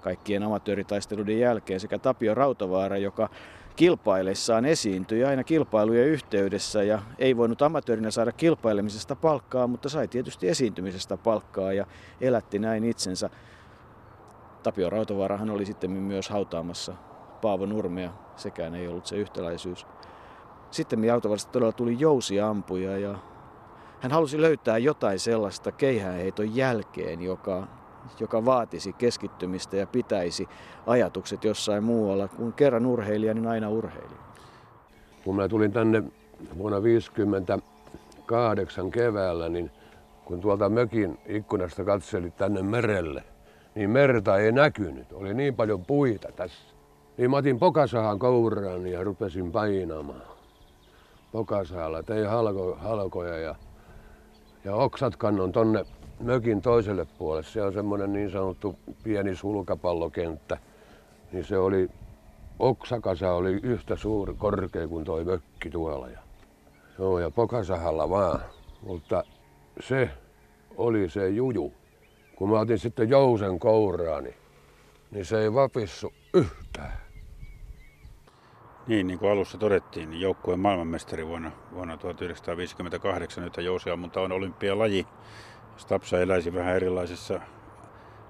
kaikkien 0.00 0.42
amatööritaisteluiden 0.42 1.38
jälkeen 1.38 1.80
sekä 1.80 1.98
Tapio 1.98 2.34
Rautavaara, 2.34 2.96
joka 2.96 3.28
kilpailessaan 3.76 4.64
esiintyi 4.64 5.24
aina 5.24 5.44
kilpailujen 5.44 6.06
yhteydessä 6.06 6.82
ja 6.82 7.02
ei 7.18 7.36
voinut 7.36 7.62
amatöörinä 7.62 8.10
saada 8.10 8.32
kilpailemisesta 8.32 9.16
palkkaa, 9.16 9.66
mutta 9.66 9.88
sai 9.88 10.08
tietysti 10.08 10.48
esiintymisestä 10.48 11.16
palkkaa 11.16 11.72
ja 11.72 11.86
elätti 12.20 12.58
näin 12.58 12.84
itsensä. 12.84 13.30
Tapio 14.62 14.90
Rautavaarahan 14.90 15.50
oli 15.50 15.66
sitten 15.66 15.90
myös 15.90 16.28
hautaamassa 16.28 16.94
Paavo 17.42 17.66
Nurmea, 17.66 18.10
sekään 18.36 18.74
ei 18.74 18.88
ollut 18.88 19.06
se 19.06 19.16
yhtäläisyys. 19.16 19.86
Sitten 20.70 21.08
Rautavaarasta 21.08 21.52
todella 21.52 21.72
tuli 21.72 21.96
jousiampuja 21.98 22.98
ja 22.98 23.18
hän 24.00 24.12
halusi 24.12 24.40
löytää 24.40 24.78
jotain 24.78 25.18
sellaista 25.18 25.72
keihäänheiton 25.72 26.56
jälkeen, 26.56 27.22
joka, 27.22 27.66
joka 28.20 28.44
vaatisi 28.44 28.92
keskittymistä 28.92 29.76
ja 29.76 29.86
pitäisi 29.86 30.48
ajatukset 30.86 31.44
jossain 31.44 31.84
muualla. 31.84 32.28
Kun 32.28 32.52
kerran 32.52 32.86
urheilija, 32.86 33.34
niin 33.34 33.46
aina 33.46 33.70
urheilija. 33.70 34.20
Kun 35.24 35.36
mä 35.36 35.48
tulin 35.48 35.72
tänne 35.72 36.02
vuonna 36.58 36.78
1958 36.78 38.90
keväällä, 38.90 39.48
niin 39.48 39.70
kun 40.24 40.40
tuolta 40.40 40.68
mökin 40.68 41.18
ikkunasta 41.26 41.84
katselin 41.84 42.32
tänne 42.32 42.62
merelle, 42.62 43.24
niin 43.74 43.90
merta 43.90 44.38
ei 44.38 44.52
näkynyt. 44.52 45.12
Oli 45.12 45.34
niin 45.34 45.54
paljon 45.54 45.84
puita 45.84 46.32
tässä. 46.32 46.74
Niin 47.16 47.30
mä 47.30 47.36
otin 47.36 47.58
pokasahan 47.58 48.18
kouraan 48.18 48.86
ja 48.86 49.04
rupesin 49.04 49.52
painamaan. 49.52 50.29
Pokasahalla 51.32 52.02
tein 52.02 52.28
halko, 52.28 52.76
halkoja 52.80 53.38
ja, 53.38 53.54
ja 54.64 54.74
oksat 54.74 55.16
kannon 55.16 55.52
tonne 55.52 55.84
mökin 56.20 56.62
toiselle 56.62 57.06
puolelle. 57.18 57.42
Se 57.48 57.62
on 57.62 57.72
semmoinen 57.72 58.12
niin 58.12 58.30
sanottu 58.30 58.78
pieni 59.02 59.36
sulkapallokenttä. 59.36 60.58
Niin 61.32 61.44
se 61.44 61.58
oli, 61.58 61.88
oksakasa 62.58 63.32
oli 63.32 63.60
yhtä 63.62 63.96
suuri 63.96 64.34
korkea 64.34 64.88
kuin 64.88 65.04
toi 65.04 65.24
mökki 65.24 65.70
tuolla. 65.70 66.08
Ja, 66.08 66.18
joo, 66.98 67.18
ja 67.18 67.30
pokasahalla 67.30 68.10
vaan. 68.10 68.40
Mutta 68.82 69.24
se 69.80 70.10
oli 70.76 71.08
se 71.08 71.28
juju. 71.28 71.72
Kun 72.36 72.50
mä 72.50 72.60
otin 72.60 72.78
sitten 72.78 73.08
jousen 73.08 73.58
kouraani, 73.58 74.34
niin 75.10 75.24
se 75.24 75.40
ei 75.42 75.54
vapissu 75.54 76.12
yhtään. 76.34 77.09
Niin, 78.90 79.06
niin 79.06 79.18
kuin 79.18 79.32
alussa 79.32 79.58
todettiin, 79.58 80.10
niin 80.10 80.20
joukkueen 80.20 80.60
maailmanmestari 80.60 81.26
vuonna, 81.26 81.50
vuonna 81.74 81.96
1958, 81.96 83.44
nyt 83.44 83.56
jousiammunta 83.56 84.20
on 84.20 84.32
olympialaji. 84.32 85.06
Jos 85.72 85.86
Tapsa 85.86 86.20
eläisi 86.20 86.54
vähän 86.54 86.76
erilaisessa 86.76 87.40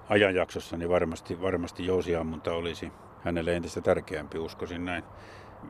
ajanjaksossa, 0.09 0.77
niin 0.77 0.89
varmasti, 0.89 1.41
varmasti 1.41 1.85
jousiammunta 1.85 2.53
olisi 2.53 2.91
hänelle 3.23 3.55
entistä 3.55 3.81
tärkeämpi, 3.81 4.37
uskoisin 4.37 4.85
näin. 4.85 5.03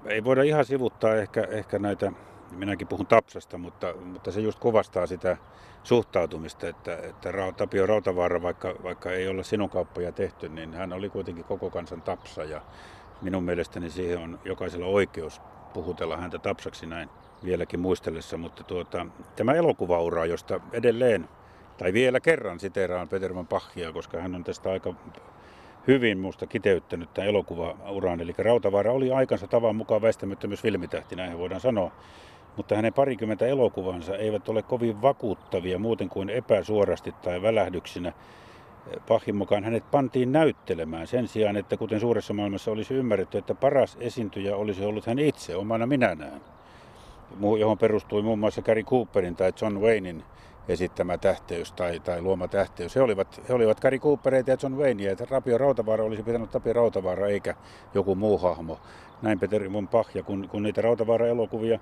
Ei 0.06 0.24
voida 0.24 0.44
ihan 0.44 0.66
sivuttaa 0.66 1.16
ehkä, 1.16 1.48
ehkä 1.50 1.80
näitä, 1.80 2.12
minäkin 2.52 2.88
puhun 2.88 3.08
Tapsasta, 3.08 3.58
mutta, 3.58 3.94
mutta 4.06 4.32
se 4.32 4.42
just 4.42 4.60
kuvastaa 4.60 5.08
sitä 5.08 5.38
suhtautumista, 5.84 6.68
että, 6.68 6.96
että 6.96 7.34
Tapio 7.58 7.86
Rautavaara, 7.86 8.42
vaikka, 8.42 8.76
vaikka 8.84 9.12
ei 9.12 9.28
ole 9.28 9.44
sinun 9.44 9.70
kauppoja 9.70 10.12
tehty, 10.12 10.50
niin 10.50 10.74
hän 10.74 10.94
oli 10.94 11.10
kuitenkin 11.10 11.46
koko 11.46 11.70
kansan 11.70 12.02
Tapsa 12.02 12.44
ja 12.44 12.62
minun 13.22 13.44
mielestäni 13.44 13.90
siihen 13.90 14.20
on 14.20 14.40
jokaisella 14.46 14.86
oikeus 14.86 15.42
puhutella 15.74 16.18
häntä 16.18 16.40
Tapsaksi 16.40 16.86
näin 16.86 17.10
vieläkin 17.44 17.80
muistellessa, 17.80 18.38
mutta 18.38 18.64
tuota, 18.64 19.06
tämä 19.36 19.54
elokuvaura, 19.54 20.26
josta 20.26 20.60
edelleen 20.72 21.30
tai 21.78 21.94
vielä 21.94 22.20
kerran 22.20 22.60
siteeraan 22.60 23.08
Peterman 23.08 23.48
Pachia, 23.48 23.92
koska 23.92 24.22
hän 24.22 24.36
on 24.36 24.44
tästä 24.44 24.72
aika 24.72 24.94
hyvin 25.88 26.18
minusta 26.18 26.48
kiteyttänyt 26.48 27.14
tämän 27.14 27.30
elokuvauraan. 27.30 28.22
Eli 28.22 28.34
Rautavaara 28.38 28.92
oli 28.92 29.12
aikansa 29.12 29.48
tavan 29.48 29.76
mukaan 29.76 30.02
väistämättömyys 30.02 30.62
filmitähti, 30.62 31.16
näin 31.16 31.38
voidaan 31.38 31.62
sanoa. 31.62 31.92
Mutta 32.58 32.76
hänen 32.76 32.94
parikymmentä 32.94 33.46
elokuvansa 33.46 34.18
eivät 34.18 34.50
ole 34.50 34.62
kovin 34.62 35.02
vakuuttavia 35.02 35.80
muuten 35.80 36.10
kuin 36.10 36.30
epäsuorasti 36.30 37.12
tai 37.12 37.42
välähdyksinä. 37.42 38.14
Pahin 39.08 39.36
mukaan 39.36 39.64
hänet 39.64 39.92
pantiin 39.92 40.32
näyttelemään 40.32 41.08
sen 41.08 41.28
sijaan, 41.28 41.58
että 41.58 41.78
kuten 41.78 42.00
suuressa 42.00 42.34
maailmassa 42.34 42.72
olisi 42.72 42.94
ymmärretty, 42.94 43.38
että 43.38 43.56
paras 43.56 43.98
esiintyjä 44.00 44.56
olisi 44.56 44.86
ollut 44.86 45.06
hän 45.06 45.20
itse 45.20 45.56
omana 45.56 45.86
minänään, 45.86 46.42
johon 47.60 47.78
perustui 47.78 48.22
muun 48.22 48.40
muassa 48.40 48.62
Gary 48.62 48.84
Cooperin 48.84 49.36
tai 49.36 49.54
John 49.62 49.82
Waynein 49.82 50.24
esittämä 50.68 51.18
tähteys 51.18 51.72
tai, 51.72 52.00
tai 52.00 52.22
luoma 52.22 52.48
tähteys. 52.48 52.96
He 52.96 53.02
olivat, 53.02 53.42
he 53.50 53.54
olivat 53.54 53.80
Gary 53.80 54.00
Coopereita 54.00 54.52
ja 54.52 54.58
John 54.64 54.78
Wayneia, 54.78 55.12
että 55.12 55.28
Rapio 55.30 55.58
Rautavaara 55.58 56.04
olisi 56.04 56.24
pitänyt 56.24 56.52
Tapio 56.52 56.74
Rautavaara 56.74 57.28
eikä 57.28 57.56
joku 57.94 58.16
muu 58.16 58.38
hahmo. 58.38 58.80
Näin 59.22 59.40
Peteri 59.40 59.70
mun 59.70 59.88
pahja, 59.88 60.24
kun, 60.24 60.50
kun 60.50 60.64
niitä 60.64 60.82
Rautavaara-elokuvia 60.82 61.80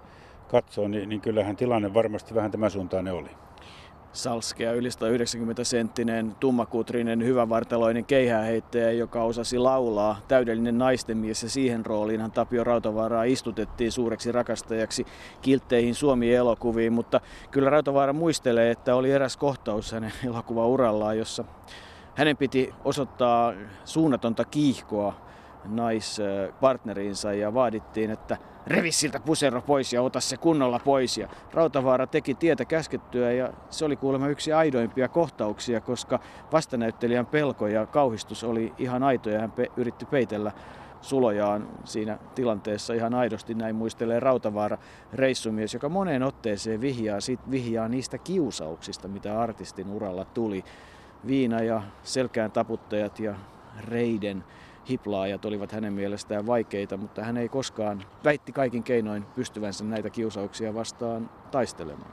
katsoo, 0.47 0.87
niin, 0.87 1.09
niin 1.09 1.21
kyllähän 1.21 1.55
tilanne 1.55 1.93
varmasti 1.93 2.35
vähän 2.35 2.51
tämän 2.51 2.71
suuntaan 2.71 3.07
oli. 3.07 3.29
Salskea 4.13 4.73
yli 4.73 4.91
190 4.91 5.63
senttinen, 5.63 6.35
tummakutrinen, 6.39 7.23
hyvävartaloinen 7.23 8.05
keihääheittäjä, 8.05 8.91
joka 8.91 9.23
osasi 9.23 9.57
laulaa, 9.57 10.21
täydellinen 10.27 10.77
naisten 10.77 11.17
mies 11.17 11.43
ja 11.43 11.49
siihen 11.49 11.85
rooliinhan 11.85 12.31
Tapio 12.31 12.63
Rautavaaraa 12.63 13.23
istutettiin 13.23 13.91
suureksi 13.91 14.31
rakastajaksi 14.31 15.05
kiltteihin 15.41 15.95
Suomi-elokuviin, 15.95 16.93
mutta 16.93 17.21
kyllä 17.51 17.69
Rautavaara 17.69 18.13
muistelee, 18.13 18.71
että 18.71 18.95
oli 18.95 19.11
eräs 19.11 19.37
kohtaus 19.37 19.91
hänen 19.91 20.13
elokuvaurallaan, 20.27 21.17
jossa 21.17 21.43
hänen 22.15 22.37
piti 22.37 22.73
osoittaa 22.85 23.53
suunnatonta 23.85 24.45
kiihkoa 24.45 25.28
naispartneriinsa 25.69 27.33
ja 27.33 27.53
vaadittiin, 27.53 28.11
että 28.11 28.37
revi 28.67 28.91
siltä 28.91 29.19
pusero 29.19 29.61
pois 29.61 29.93
ja 29.93 30.01
ota 30.01 30.19
se 30.19 30.37
kunnolla 30.37 30.79
pois. 30.79 31.17
Ja 31.17 31.27
Rautavaara 31.53 32.07
teki 32.07 32.35
tietä 32.35 32.65
käskettyä 32.65 33.31
ja 33.31 33.53
se 33.69 33.85
oli 33.85 33.95
kuulemma 33.95 34.27
yksi 34.27 34.53
aidoimpia 34.53 35.07
kohtauksia, 35.07 35.81
koska 35.81 36.19
vastanäyttelijän 36.51 37.25
pelko 37.25 37.67
ja 37.67 37.85
kauhistus 37.85 38.43
oli 38.43 38.73
ihan 38.77 39.03
aito 39.03 39.29
ja 39.29 39.39
hän 39.39 39.51
pe- 39.51 39.71
yritti 39.77 40.05
peitellä 40.05 40.51
sulojaan 41.01 41.67
siinä 41.83 42.17
tilanteessa 42.35 42.93
ihan 42.93 43.13
aidosti, 43.13 43.53
näin 43.53 43.75
muistelee 43.75 44.19
Rautavaara 44.19 44.77
reissumies, 45.13 45.73
joka 45.73 45.89
moneen 45.89 46.23
otteeseen 46.23 46.81
vihjaa, 46.81 47.19
sit 47.19 47.39
vihjaa 47.51 47.87
niistä 47.87 48.17
kiusauksista, 48.17 49.07
mitä 49.07 49.41
artistin 49.41 49.89
uralla 49.89 50.25
tuli. 50.25 50.63
Viina 51.27 51.61
ja 51.61 51.81
selkään 52.03 52.51
taputtajat 52.51 53.19
ja 53.19 53.35
reiden 53.87 54.43
hiplaajat 54.89 55.45
olivat 55.45 55.71
hänen 55.71 55.93
mielestään 55.93 56.47
vaikeita, 56.47 56.97
mutta 56.97 57.23
hän 57.23 57.37
ei 57.37 57.49
koskaan 57.49 58.03
väitti 58.23 58.51
kaikin 58.51 58.83
keinoin 58.83 59.25
pystyvänsä 59.35 59.83
näitä 59.83 60.09
kiusauksia 60.09 60.73
vastaan 60.73 61.29
taistelemaan. 61.51 62.11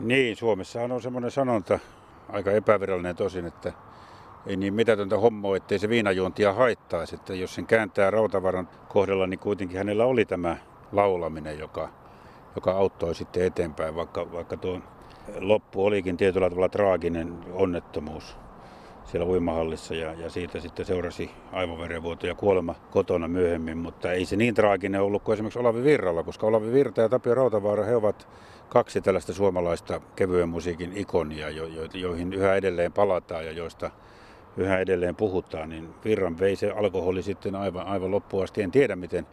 Niin, 0.00 0.36
Suomessa 0.36 0.82
on 0.82 1.02
semmoinen 1.02 1.30
sanonta, 1.30 1.78
aika 2.28 2.50
epävirallinen 2.50 3.16
tosin, 3.16 3.46
että 3.46 3.72
ei 4.46 4.56
niin 4.56 4.74
mitätöntä 4.74 5.18
hommoa, 5.18 5.56
ettei 5.56 5.78
se 5.78 5.88
viinajuontia 5.88 6.52
haittaisi. 6.52 7.14
Että 7.14 7.34
jos 7.34 7.54
sen 7.54 7.66
kääntää 7.66 8.10
rautavaran 8.10 8.68
kohdalla, 8.88 9.26
niin 9.26 9.38
kuitenkin 9.38 9.78
hänellä 9.78 10.04
oli 10.04 10.24
tämä 10.24 10.56
laulaminen, 10.92 11.58
joka, 11.58 11.88
joka 12.56 12.72
auttoi 12.72 13.14
sitten 13.14 13.44
eteenpäin, 13.44 13.94
vaikka, 13.94 14.32
vaikka 14.32 14.56
tuo 14.56 14.80
loppu 15.38 15.84
olikin 15.84 16.16
tietyllä 16.16 16.50
tavalla 16.50 16.68
traaginen 16.68 17.38
onnettomuus 17.52 18.36
siellä 19.04 19.26
uimahallissa 19.26 19.94
ja, 19.94 20.12
ja 20.12 20.30
siitä 20.30 20.60
sitten 20.60 20.86
seurasi 20.86 21.30
aivoverenvuoto 21.52 22.26
ja 22.26 22.34
kuolema 22.34 22.74
kotona 22.90 23.28
myöhemmin, 23.28 23.78
mutta 23.78 24.12
ei 24.12 24.24
se 24.24 24.36
niin 24.36 24.54
traaginen 24.54 25.02
ollut 25.02 25.22
kuin 25.22 25.34
esimerkiksi 25.34 25.58
Olavi 25.58 25.84
Virralla, 25.84 26.22
koska 26.22 26.46
Olavi 26.46 26.72
Virta 26.72 27.00
ja 27.00 27.08
Tapio 27.08 27.34
Rautavaara, 27.34 27.84
he 27.84 27.96
ovat 27.96 28.28
kaksi 28.68 29.00
tällaista 29.00 29.32
suomalaista 29.32 30.00
kevyen 30.16 30.48
musiikin 30.48 30.92
ikonia, 30.96 31.50
jo, 31.50 31.66
jo, 31.66 31.84
joihin 31.94 32.32
yhä 32.32 32.54
edelleen 32.54 32.92
palataan 32.92 33.46
ja 33.46 33.52
joista 33.52 33.90
yhä 34.56 34.78
edelleen 34.78 35.16
puhutaan, 35.16 35.68
niin 35.68 35.88
Virran 36.04 36.38
vei 36.38 36.56
se 36.56 36.70
alkoholi 36.70 37.22
sitten 37.22 37.54
aivan, 37.54 37.86
aivan 37.86 38.10
loppuun 38.10 38.44
asti. 38.44 38.62
En 38.62 38.70
tiedä, 38.70 38.96
miten 38.96 39.26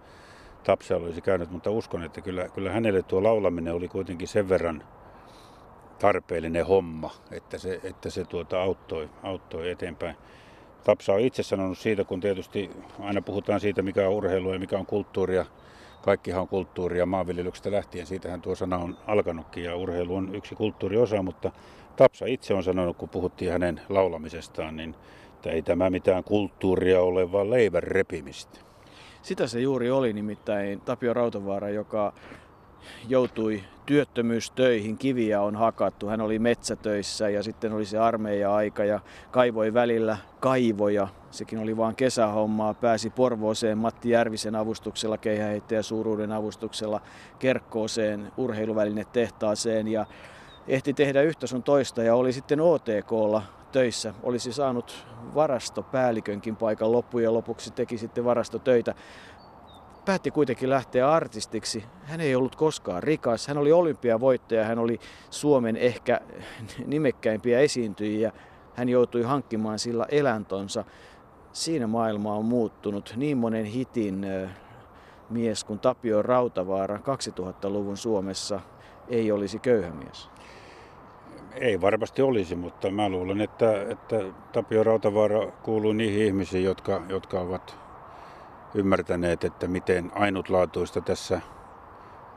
Tapsa 0.64 0.96
olisi 0.96 1.22
käynyt, 1.22 1.52
mutta 1.52 1.72
uskon, 1.72 2.04
että 2.04 2.22
kyllä, 2.22 2.50
kyllä 2.50 2.72
hänelle 2.72 3.04
tuo 3.04 3.24
laulaminen 3.24 3.74
oli 3.74 3.88
kuitenkin 3.88 4.28
sen 4.28 4.50
verran 4.50 4.84
tarpeellinen 6.02 6.66
homma, 6.66 7.12
että 7.32 7.58
se, 7.58 7.80
että 7.84 8.10
se 8.10 8.26
tuota 8.26 8.62
auttoi, 8.62 9.10
auttoi 9.24 9.72
eteenpäin. 9.72 10.16
Tapsa 10.84 11.14
on 11.14 11.20
itse 11.20 11.44
sanonut 11.44 11.78
siitä, 11.78 12.04
kun 12.04 12.20
tietysti 12.20 12.70
aina 13.00 13.22
puhutaan 13.22 13.60
siitä, 13.60 13.82
mikä 13.82 14.08
on 14.08 14.14
urheilua 14.14 14.54
ja 14.54 14.60
mikä 14.60 14.78
on 14.78 14.86
kulttuuria. 14.86 15.46
Kaikkihan 16.02 16.42
on 16.42 16.48
kulttuuria 16.48 17.06
maanviljelyksestä 17.06 17.72
lähtien, 17.72 18.06
siitähän 18.06 18.42
tuo 18.42 18.56
sana 18.56 18.78
on 18.78 18.98
alkanutkin 19.08 19.64
ja 19.64 19.76
urheilu 19.76 20.16
on 20.16 20.36
yksi 20.36 20.56
kulttuuriosa, 20.56 21.24
mutta 21.24 21.52
Tapsa 21.96 22.26
itse 22.26 22.54
on 22.54 22.64
sanonut, 22.64 22.98
kun 22.98 23.10
puhuttiin 23.10 23.52
hänen 23.52 23.82
laulamisestaan, 23.90 24.76
niin 24.76 24.96
että 25.36 25.52
ei 25.52 25.62
tämä 25.62 25.90
mitään 25.90 26.24
kulttuuria 26.24 27.02
ole, 27.02 27.32
vaan 27.32 27.50
leivän 27.50 27.84
repimistä. 27.84 28.60
Sitä 29.22 29.48
se 29.48 29.60
juuri 29.60 29.92
oli 29.92 30.14
nimittäin 30.14 30.82
Tapio 30.82 31.14
Rautavaara, 31.14 31.70
joka 31.70 32.14
joutui 33.10 33.64
työttömyystöihin, 33.86 34.98
kiviä 34.98 35.42
on 35.42 35.56
hakattu. 35.56 36.08
Hän 36.08 36.22
oli 36.22 36.40
metsätöissä 36.40 37.30
ja 37.30 37.44
sitten 37.44 37.74
oli 37.74 37.86
se 37.86 37.98
armeija-aika 37.98 38.84
ja 38.84 39.00
kaivoi 39.32 39.74
välillä 39.74 40.18
kaivoja. 40.40 41.08
Sekin 41.32 41.60
oli 41.60 41.78
vain 41.78 41.96
kesähommaa. 41.96 42.74
Pääsi 42.74 43.10
Porvooseen 43.10 43.78
Matti 43.78 44.10
Järvisen 44.10 44.56
avustuksella, 44.56 45.18
keihäheittäjä 45.18 45.82
suuruuden 45.82 46.32
avustuksella 46.32 47.02
Kerkkooseen 47.40 48.32
urheiluvälinetehtaaseen 48.38 49.88
ja 49.88 50.06
ehti 50.68 50.94
tehdä 50.94 51.22
yhtä 51.22 51.48
sun 51.48 51.64
toista 51.64 52.04
ja 52.04 52.16
oli 52.16 52.34
sitten 52.34 52.62
OTKlla 52.62 53.44
töissä. 53.72 54.14
Olisi 54.24 54.54
saanut 54.54 55.06
varastopäällikönkin 55.36 56.56
paikan 56.56 56.92
loppujen 56.92 57.34
lopuksi, 57.34 57.72
teki 57.72 57.98
sitten 57.98 58.26
varastotöitä 58.26 58.96
päätti 60.06 60.32
kuitenkin 60.32 60.70
lähteä 60.70 61.12
artistiksi. 61.12 61.84
Hän 62.04 62.22
ei 62.22 62.36
ollut 62.36 62.56
koskaan 62.56 63.04
rikas. 63.04 63.48
Hän 63.48 63.58
oli 63.58 63.72
olympiavoittaja, 63.72 64.66
hän 64.66 64.80
oli 64.80 65.00
Suomen 65.30 65.78
ehkä 65.78 66.22
nimekkäimpiä 66.86 67.60
esiintyjiä. 67.60 68.32
Hän 68.74 68.90
joutui 68.90 69.22
hankkimaan 69.22 69.80
sillä 69.80 70.06
eläntonsa. 70.10 70.84
Siinä 71.54 71.88
maailma 71.88 72.36
on 72.36 72.46
muuttunut. 72.46 73.14
Niin 73.16 73.38
monen 73.38 73.66
hitin 73.66 74.26
mies 75.30 75.64
kuin 75.64 75.80
Tapio 75.80 76.22
Rautavaara 76.22 76.98
2000-luvun 76.98 77.98
Suomessa 77.98 78.60
ei 79.08 79.32
olisi 79.32 79.60
köyhä 79.60 79.92
mies. 79.92 80.30
Ei 81.56 81.82
varmasti 81.82 82.22
olisi, 82.22 82.56
mutta 82.56 82.92
mä 82.92 83.10
luulen, 83.10 83.42
että, 83.42 83.82
että 83.82 84.24
Tapio 84.54 84.84
Rautavaara 84.84 85.52
kuuluu 85.64 85.94
niihin 85.94 86.26
ihmisiin, 86.26 86.64
jotka, 86.64 87.02
jotka 87.10 87.40
ovat 87.40 87.78
ymmärtäneet, 88.76 89.44
että 89.44 89.68
miten 89.68 90.12
ainutlaatuista 90.16 91.02
tässä 91.02 91.42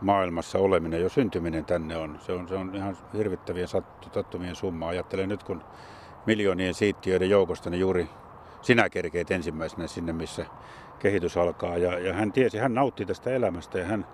maailmassa 0.00 0.58
oleminen, 0.58 1.00
jo 1.00 1.08
syntyminen 1.08 1.64
tänne 1.64 1.96
on. 1.96 2.18
Se 2.20 2.32
on, 2.32 2.48
se 2.48 2.54
on 2.54 2.76
ihan 2.76 2.96
hirvittävien 3.16 3.68
sattumien 4.12 4.56
summa. 4.56 4.88
Ajattelen 4.88 5.28
nyt, 5.28 5.42
kun 5.42 5.62
miljoonien 6.26 6.74
siittiöiden 6.74 7.30
joukosta 7.30 7.70
niin 7.70 7.80
juuri 7.80 8.08
sinä 8.62 8.90
kerkeet 8.90 9.30
ensimmäisenä 9.30 9.86
sinne, 9.86 10.12
missä 10.12 10.46
kehitys 10.98 11.36
alkaa. 11.36 11.76
Ja, 11.76 11.98
ja 11.98 12.12
hän 12.12 12.32
tiesi, 12.32 12.58
hän 12.58 12.74
nautti 12.74 13.06
tästä 13.06 13.30
elämästä 13.30 13.78
ja 13.78 13.84
hän 13.84 14.06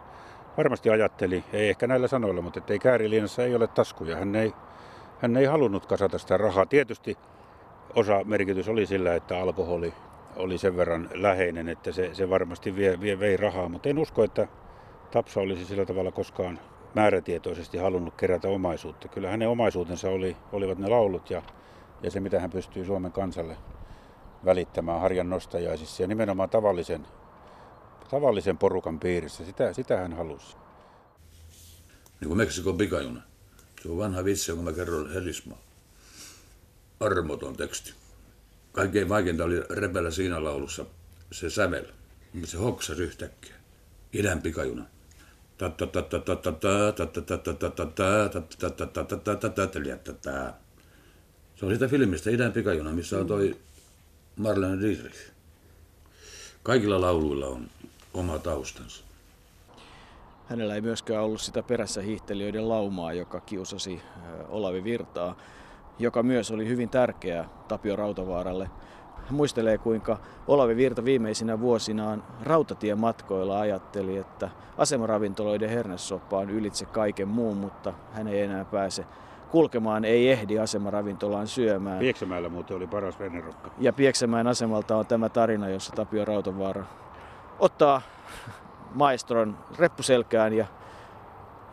varmasti 0.57 0.91
ajatteli, 0.91 1.45
ei 1.53 1.69
ehkä 1.69 1.87
näillä 1.87 2.09
sanoilla, 2.09 2.43
mutta 2.43 2.59
että 2.59 2.73
ei 2.73 2.79
kääriliinassa 2.79 3.45
ei 3.45 3.55
ole 3.55 3.67
taskuja. 3.67 4.17
Hän 4.17 4.35
ei, 4.35 4.53
hän 5.19 5.37
ei 5.37 5.45
halunnut 5.45 5.87
kasata 5.87 6.19
sitä 6.19 6.37
rahaa. 6.37 6.67
Tietysti 6.67 7.19
osa 7.95 8.25
merkitys 8.25 8.69
oli 8.69 8.87
sillä, 8.87 9.15
että 9.15 9.39
alkoholi 9.39 9.95
oli 10.37 10.59
sen 10.59 10.77
verran 10.77 11.11
läheinen, 11.15 11.69
että 11.69 11.93
se, 11.93 12.15
se 12.15 12.31
varmasti 12.31 12.77
vie, 12.77 13.01
vie, 13.01 13.19
vei 13.19 13.37
rahaa, 13.37 13.69
mutta 13.69 13.89
en 13.89 13.99
usko, 13.99 14.25
että 14.25 14.49
Tapsa 15.11 15.41
olisi 15.41 15.65
sillä 15.65 15.87
tavalla 15.87 16.13
koskaan 16.13 16.61
määrätietoisesti 16.95 17.79
halunnut 17.79 18.15
kerätä 18.15 18.49
omaisuutta. 18.49 19.09
Kyllä 19.09 19.31
hänen 19.31 19.49
omaisuutensa 19.49 20.09
oli, 20.09 20.37
olivat 20.53 20.79
ne 20.79 20.89
laulut 20.89 21.31
ja, 21.31 21.43
ja 22.03 22.11
se, 22.11 22.21
mitä 22.21 22.41
hän 22.41 22.51
pystyy 22.51 22.85
Suomen 22.85 23.13
kansalle 23.13 23.57
välittämään 24.45 25.01
harjan 25.01 25.31
nostajaisissa 25.31 26.03
ja 26.03 26.07
nimenomaan 26.07 26.51
tavallisen, 26.51 27.07
tavallisen 28.11 28.59
porukan 28.59 29.01
piirissä. 29.01 29.45
Sitä, 29.45 29.73
sitä 29.73 29.97
hän 29.97 30.13
halusi. 30.13 30.57
Niin 32.21 32.29
kuin 32.29 32.39
Meksikon 32.39 32.79
pikajuna. 32.79 33.23
Se 33.83 33.89
on 33.89 33.99
vanha 33.99 34.25
vitsi, 34.25 34.53
kun 34.53 34.65
mä 34.65 34.73
kerron 34.73 35.13
Helisma. 35.15 35.57
Armoton 37.01 37.57
teksti. 37.57 37.95
Kaikkein 38.73 39.09
vaikeinta 39.09 39.45
oli 39.45 39.61
repellä 39.71 40.11
siinä 40.11 40.45
laulussa 40.45 40.85
se 41.33 41.51
sävel. 41.51 41.85
Se 42.45 42.57
hoksasi 42.57 43.03
yhtäkkiä. 43.03 43.55
Idän 44.13 44.43
pikajuna. 44.43 44.85
Se 51.57 51.67
on 51.67 51.73
sitä 51.73 51.89
filmistä 51.89 52.31
Idän 52.31 52.53
pikajuna, 52.53 52.93
missä 52.93 53.19
on 53.19 53.27
toi 53.27 53.57
Marlene 54.37 54.81
Dietrich. 54.81 55.19
Kaikilla 56.63 57.01
lauluilla 57.01 57.47
on 57.47 57.67
oma 58.15 58.39
taustansa. 58.39 59.05
Hänellä 60.47 60.75
ei 60.75 60.81
myöskään 60.81 61.25
ollut 61.25 61.41
sitä 61.41 61.63
perässä 61.63 62.03
hiihtelijöiden 62.03 62.69
laumaa, 62.69 63.13
joka 63.13 63.41
kiusasi 63.41 64.01
Olavi 64.49 64.85
Virtaa, 64.85 65.37
joka 66.01 66.23
myös 66.23 66.51
oli 66.51 66.69
hyvin 66.69 66.89
tärkeä 66.89 67.45
Tapio 67.69 67.97
Rautavaaralle. 67.97 68.71
Hän 69.17 69.35
muistelee, 69.35 69.79
kuinka 69.79 70.19
Olavi 70.49 70.77
Virta 70.77 71.05
viimeisinä 71.05 71.61
vuosinaan 71.61 72.23
rautatien 72.43 73.01
matkoilla 73.01 73.61
ajatteli, 73.61 74.17
että 74.17 74.51
asemaravintoloiden 74.79 75.71
hernesoppa 75.71 76.39
on 76.39 76.51
ylitse 76.51 76.85
kaiken 76.85 77.29
muun, 77.29 77.57
mutta 77.57 77.93
hän 78.13 78.29
ei 78.29 78.41
enää 78.41 78.65
pääse 78.65 79.07
kulkemaan, 79.51 80.05
ei 80.05 80.31
ehdi 80.31 80.59
asemaravintolaan 80.59 81.47
syömään. 81.47 81.99
Pieksämäellä 81.99 82.49
muuten 82.49 82.77
oli 82.77 82.87
paras 82.87 83.19
venerokka. 83.19 83.71
Ja 83.79 83.93
Pieksämäen 83.93 84.47
asemalta 84.47 84.97
on 84.97 85.07
tämä 85.07 85.29
tarina, 85.29 85.69
jossa 85.69 85.93
Tapio 85.93 86.25
Rautavaara 86.25 86.85
ottaa 87.59 88.03
maestron 88.95 89.59
reppuselkään 89.79 90.53
ja 90.53 90.67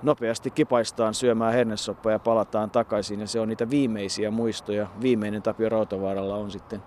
nopeasti 0.04 0.52
kipaistaan 0.52 1.14
syömään 1.14 1.54
hernesoppaa 1.54 2.12
ja 2.12 2.20
palataan 2.20 2.70
takaisin. 2.70 3.20
Ja 3.20 3.28
se 3.28 3.40
on 3.40 3.48
niitä 3.48 3.70
viimeisiä 3.70 4.32
muistoja. 4.32 4.88
Viimeinen 5.02 5.42
Tapio 5.42 5.70
Rautavaaralla 5.70 6.36
on 6.36 6.52
sitten 6.52 6.84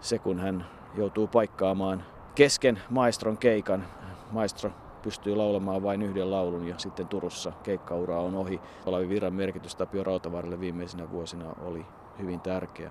se, 0.00 0.18
kun 0.18 0.38
hän 0.38 0.66
joutuu 0.94 1.26
paikkaamaan 1.26 2.04
kesken 2.34 2.80
maestron 2.90 3.38
keikan. 3.38 3.84
Maestro 4.30 4.70
pystyy 5.02 5.36
laulamaan 5.36 5.82
vain 5.82 6.02
yhden 6.02 6.30
laulun 6.30 6.66
ja 6.66 6.74
sitten 6.78 7.08
Turussa 7.08 7.52
keikkaura 7.62 8.20
on 8.20 8.34
ohi. 8.34 8.60
Olavi 8.86 9.08
Virran 9.08 9.34
merkitys 9.34 9.76
Tapio 9.76 10.04
Rautavaaralle 10.04 10.60
viimeisinä 10.60 11.10
vuosina 11.10 11.44
oli 11.64 11.86
hyvin 12.18 12.40
tärkeä. 12.40 12.90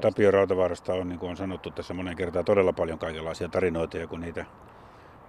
Tapio 0.00 0.30
Rautavaarasta 0.30 0.94
on, 0.94 1.08
niin 1.08 1.18
kuin 1.18 1.30
on 1.30 1.36
sanottu 1.36 1.70
tässä 1.70 1.94
monen 1.94 2.16
kertaa, 2.16 2.42
todella 2.42 2.72
paljon 2.72 2.98
kaikenlaisia 2.98 3.48
tarinoita 3.48 3.98
ja 3.98 4.06
kun 4.06 4.20
niitä 4.20 4.46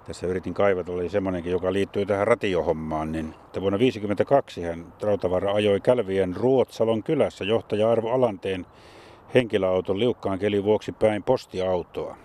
tässä 0.07 0.27
yritin 0.27 0.53
kaivata, 0.53 0.91
oli 0.91 1.09
semmoinenkin, 1.09 1.51
joka 1.51 1.73
liittyy 1.73 2.05
tähän 2.05 2.27
ratiohommaan, 2.27 3.11
niin 3.11 3.25
että 3.25 3.61
vuonna 3.61 3.77
1952 3.77 4.61
hän 4.61 4.93
Rautavaara 5.01 5.53
ajoi 5.53 5.79
Kälvien 5.79 6.35
Ruotsalon 6.35 7.03
kylässä 7.03 7.43
johtaja 7.43 7.91
Arvo 7.91 8.11
Alanteen 8.11 8.65
henkilöauton 9.33 9.99
liukkaan 9.99 10.39
kelin 10.39 10.63
vuoksi 10.63 10.91
päin 10.91 11.23
postiautoa. 11.23 12.17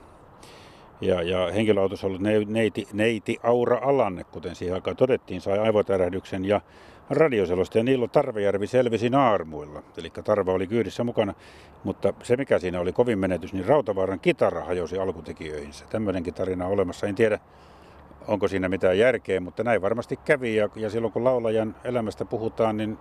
Ja, 1.01 1.23
ja 1.23 1.53
henkilöautossa 1.53 2.07
ollut 2.07 2.21
neiti, 2.47 2.89
neiti 2.93 3.39
Aura 3.43 3.79
Alanne, 3.83 4.25
kuten 4.25 4.55
siihen 4.55 4.75
aikaan 4.75 4.97
todettiin, 4.97 5.41
sai 5.41 5.59
aivotärähdyksen 5.59 6.45
ja 6.45 6.61
radioselosta 7.11 7.79
ja 7.79 7.85
Niilo 7.85 8.09
Tarvejärvi 8.09 8.67
selvisi 8.67 9.11
naarmuilla. 9.11 9.83
Eli 9.97 10.11
Tarva 10.25 10.53
oli 10.53 10.67
kyydissä 10.67 11.05
mukana, 11.05 11.35
mutta 11.85 12.13
se 12.23 12.37
mikä 12.37 12.59
siinä 12.59 12.81
oli 12.81 12.93
kovin 12.93 13.19
menetys, 13.19 13.53
niin 13.53 13.67
Rautavaaran 13.67 14.21
kitara 14.21 14.65
hajosi 14.65 14.99
alkutekijöihinsä. 14.99 15.85
Tämmöinenkin 15.91 16.35
tarina 16.35 16.67
on 16.67 16.73
olemassa. 16.73 17.07
En 17.07 17.15
tiedä, 17.15 17.39
onko 18.29 18.49
siinä 18.49 18.69
mitään 18.69 18.99
järkeä, 18.99 19.41
mutta 19.41 19.65
näin 19.65 19.83
varmasti 19.83 20.17
kävi. 20.17 20.57
Ja, 20.57 20.69
ja 20.77 20.91
silloin 20.91 21.13
kun 21.13 21.25
laulajan 21.25 21.75
elämästä 21.85 22.25
puhutaan, 22.25 22.77
niin 22.77 22.99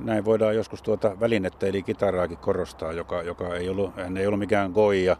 näin 0.00 0.24
voidaan 0.24 0.56
joskus 0.56 0.82
tuota 0.82 1.20
välinettä 1.20 1.66
eli 1.66 1.82
kitaraakin 1.82 2.38
korostaa, 2.38 2.92
joka, 2.92 3.22
joka 3.22 3.54
ei 3.54 3.68
ollut, 3.68 3.96
hän 3.96 4.16
ei 4.16 4.26
ollut 4.26 4.40
mikään 4.40 4.72
goija 4.72 5.16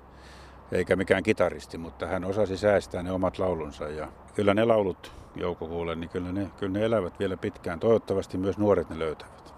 eikä 0.72 0.96
mikään 0.96 1.22
kitaristi, 1.22 1.78
mutta 1.78 2.06
hän 2.06 2.24
osasi 2.24 2.56
säästää 2.56 3.02
ne 3.02 3.12
omat 3.12 3.38
laulunsa. 3.38 3.88
Ja 3.88 4.08
kyllä 4.34 4.54
ne 4.54 4.64
laulut, 4.64 5.12
Jouko 5.36 5.66
kuulee, 5.66 5.94
niin 5.94 6.10
kyllä 6.10 6.32
ne, 6.32 6.50
kyllä 6.56 6.72
ne 6.72 6.84
elävät 6.84 7.18
vielä 7.18 7.36
pitkään. 7.36 7.80
Toivottavasti 7.80 8.38
myös 8.38 8.58
nuoret 8.58 8.90
ne 8.90 8.98
löytävät. 8.98 9.54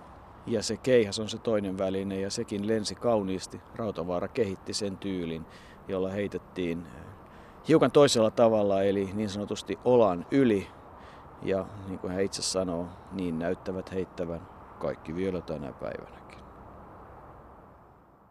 Ja 0.47 0.63
se 0.63 0.77
keihäs 0.77 1.19
on 1.19 1.29
se 1.29 1.39
toinen 1.39 1.79
väline 1.79 2.21
ja 2.21 2.31
sekin 2.31 2.67
lensi 2.67 2.95
kauniisti. 2.95 3.61
Rautavaara 3.77 4.29
kehitti 4.29 4.75
sen 4.75 4.97
tyylin, 4.97 5.47
jolla 5.89 6.09
heitettiin 6.11 6.87
hiukan 7.69 7.91
toisella 7.91 8.31
tavalla, 8.31 8.83
eli 8.83 9.11
niin 9.15 9.29
sanotusti 9.29 9.79
olan 9.85 10.27
yli. 10.31 10.67
Ja 11.43 11.67
niin 11.89 11.99
kuin 11.99 12.13
hän 12.13 12.23
itse 12.23 12.43
sanoo, 12.43 12.87
niin 13.13 13.39
näyttävät 13.39 13.93
heittävän 13.93 14.41
kaikki 14.79 15.15
vielä 15.17 15.41
tänä 15.41 15.73
päivänäkin. 15.73 16.40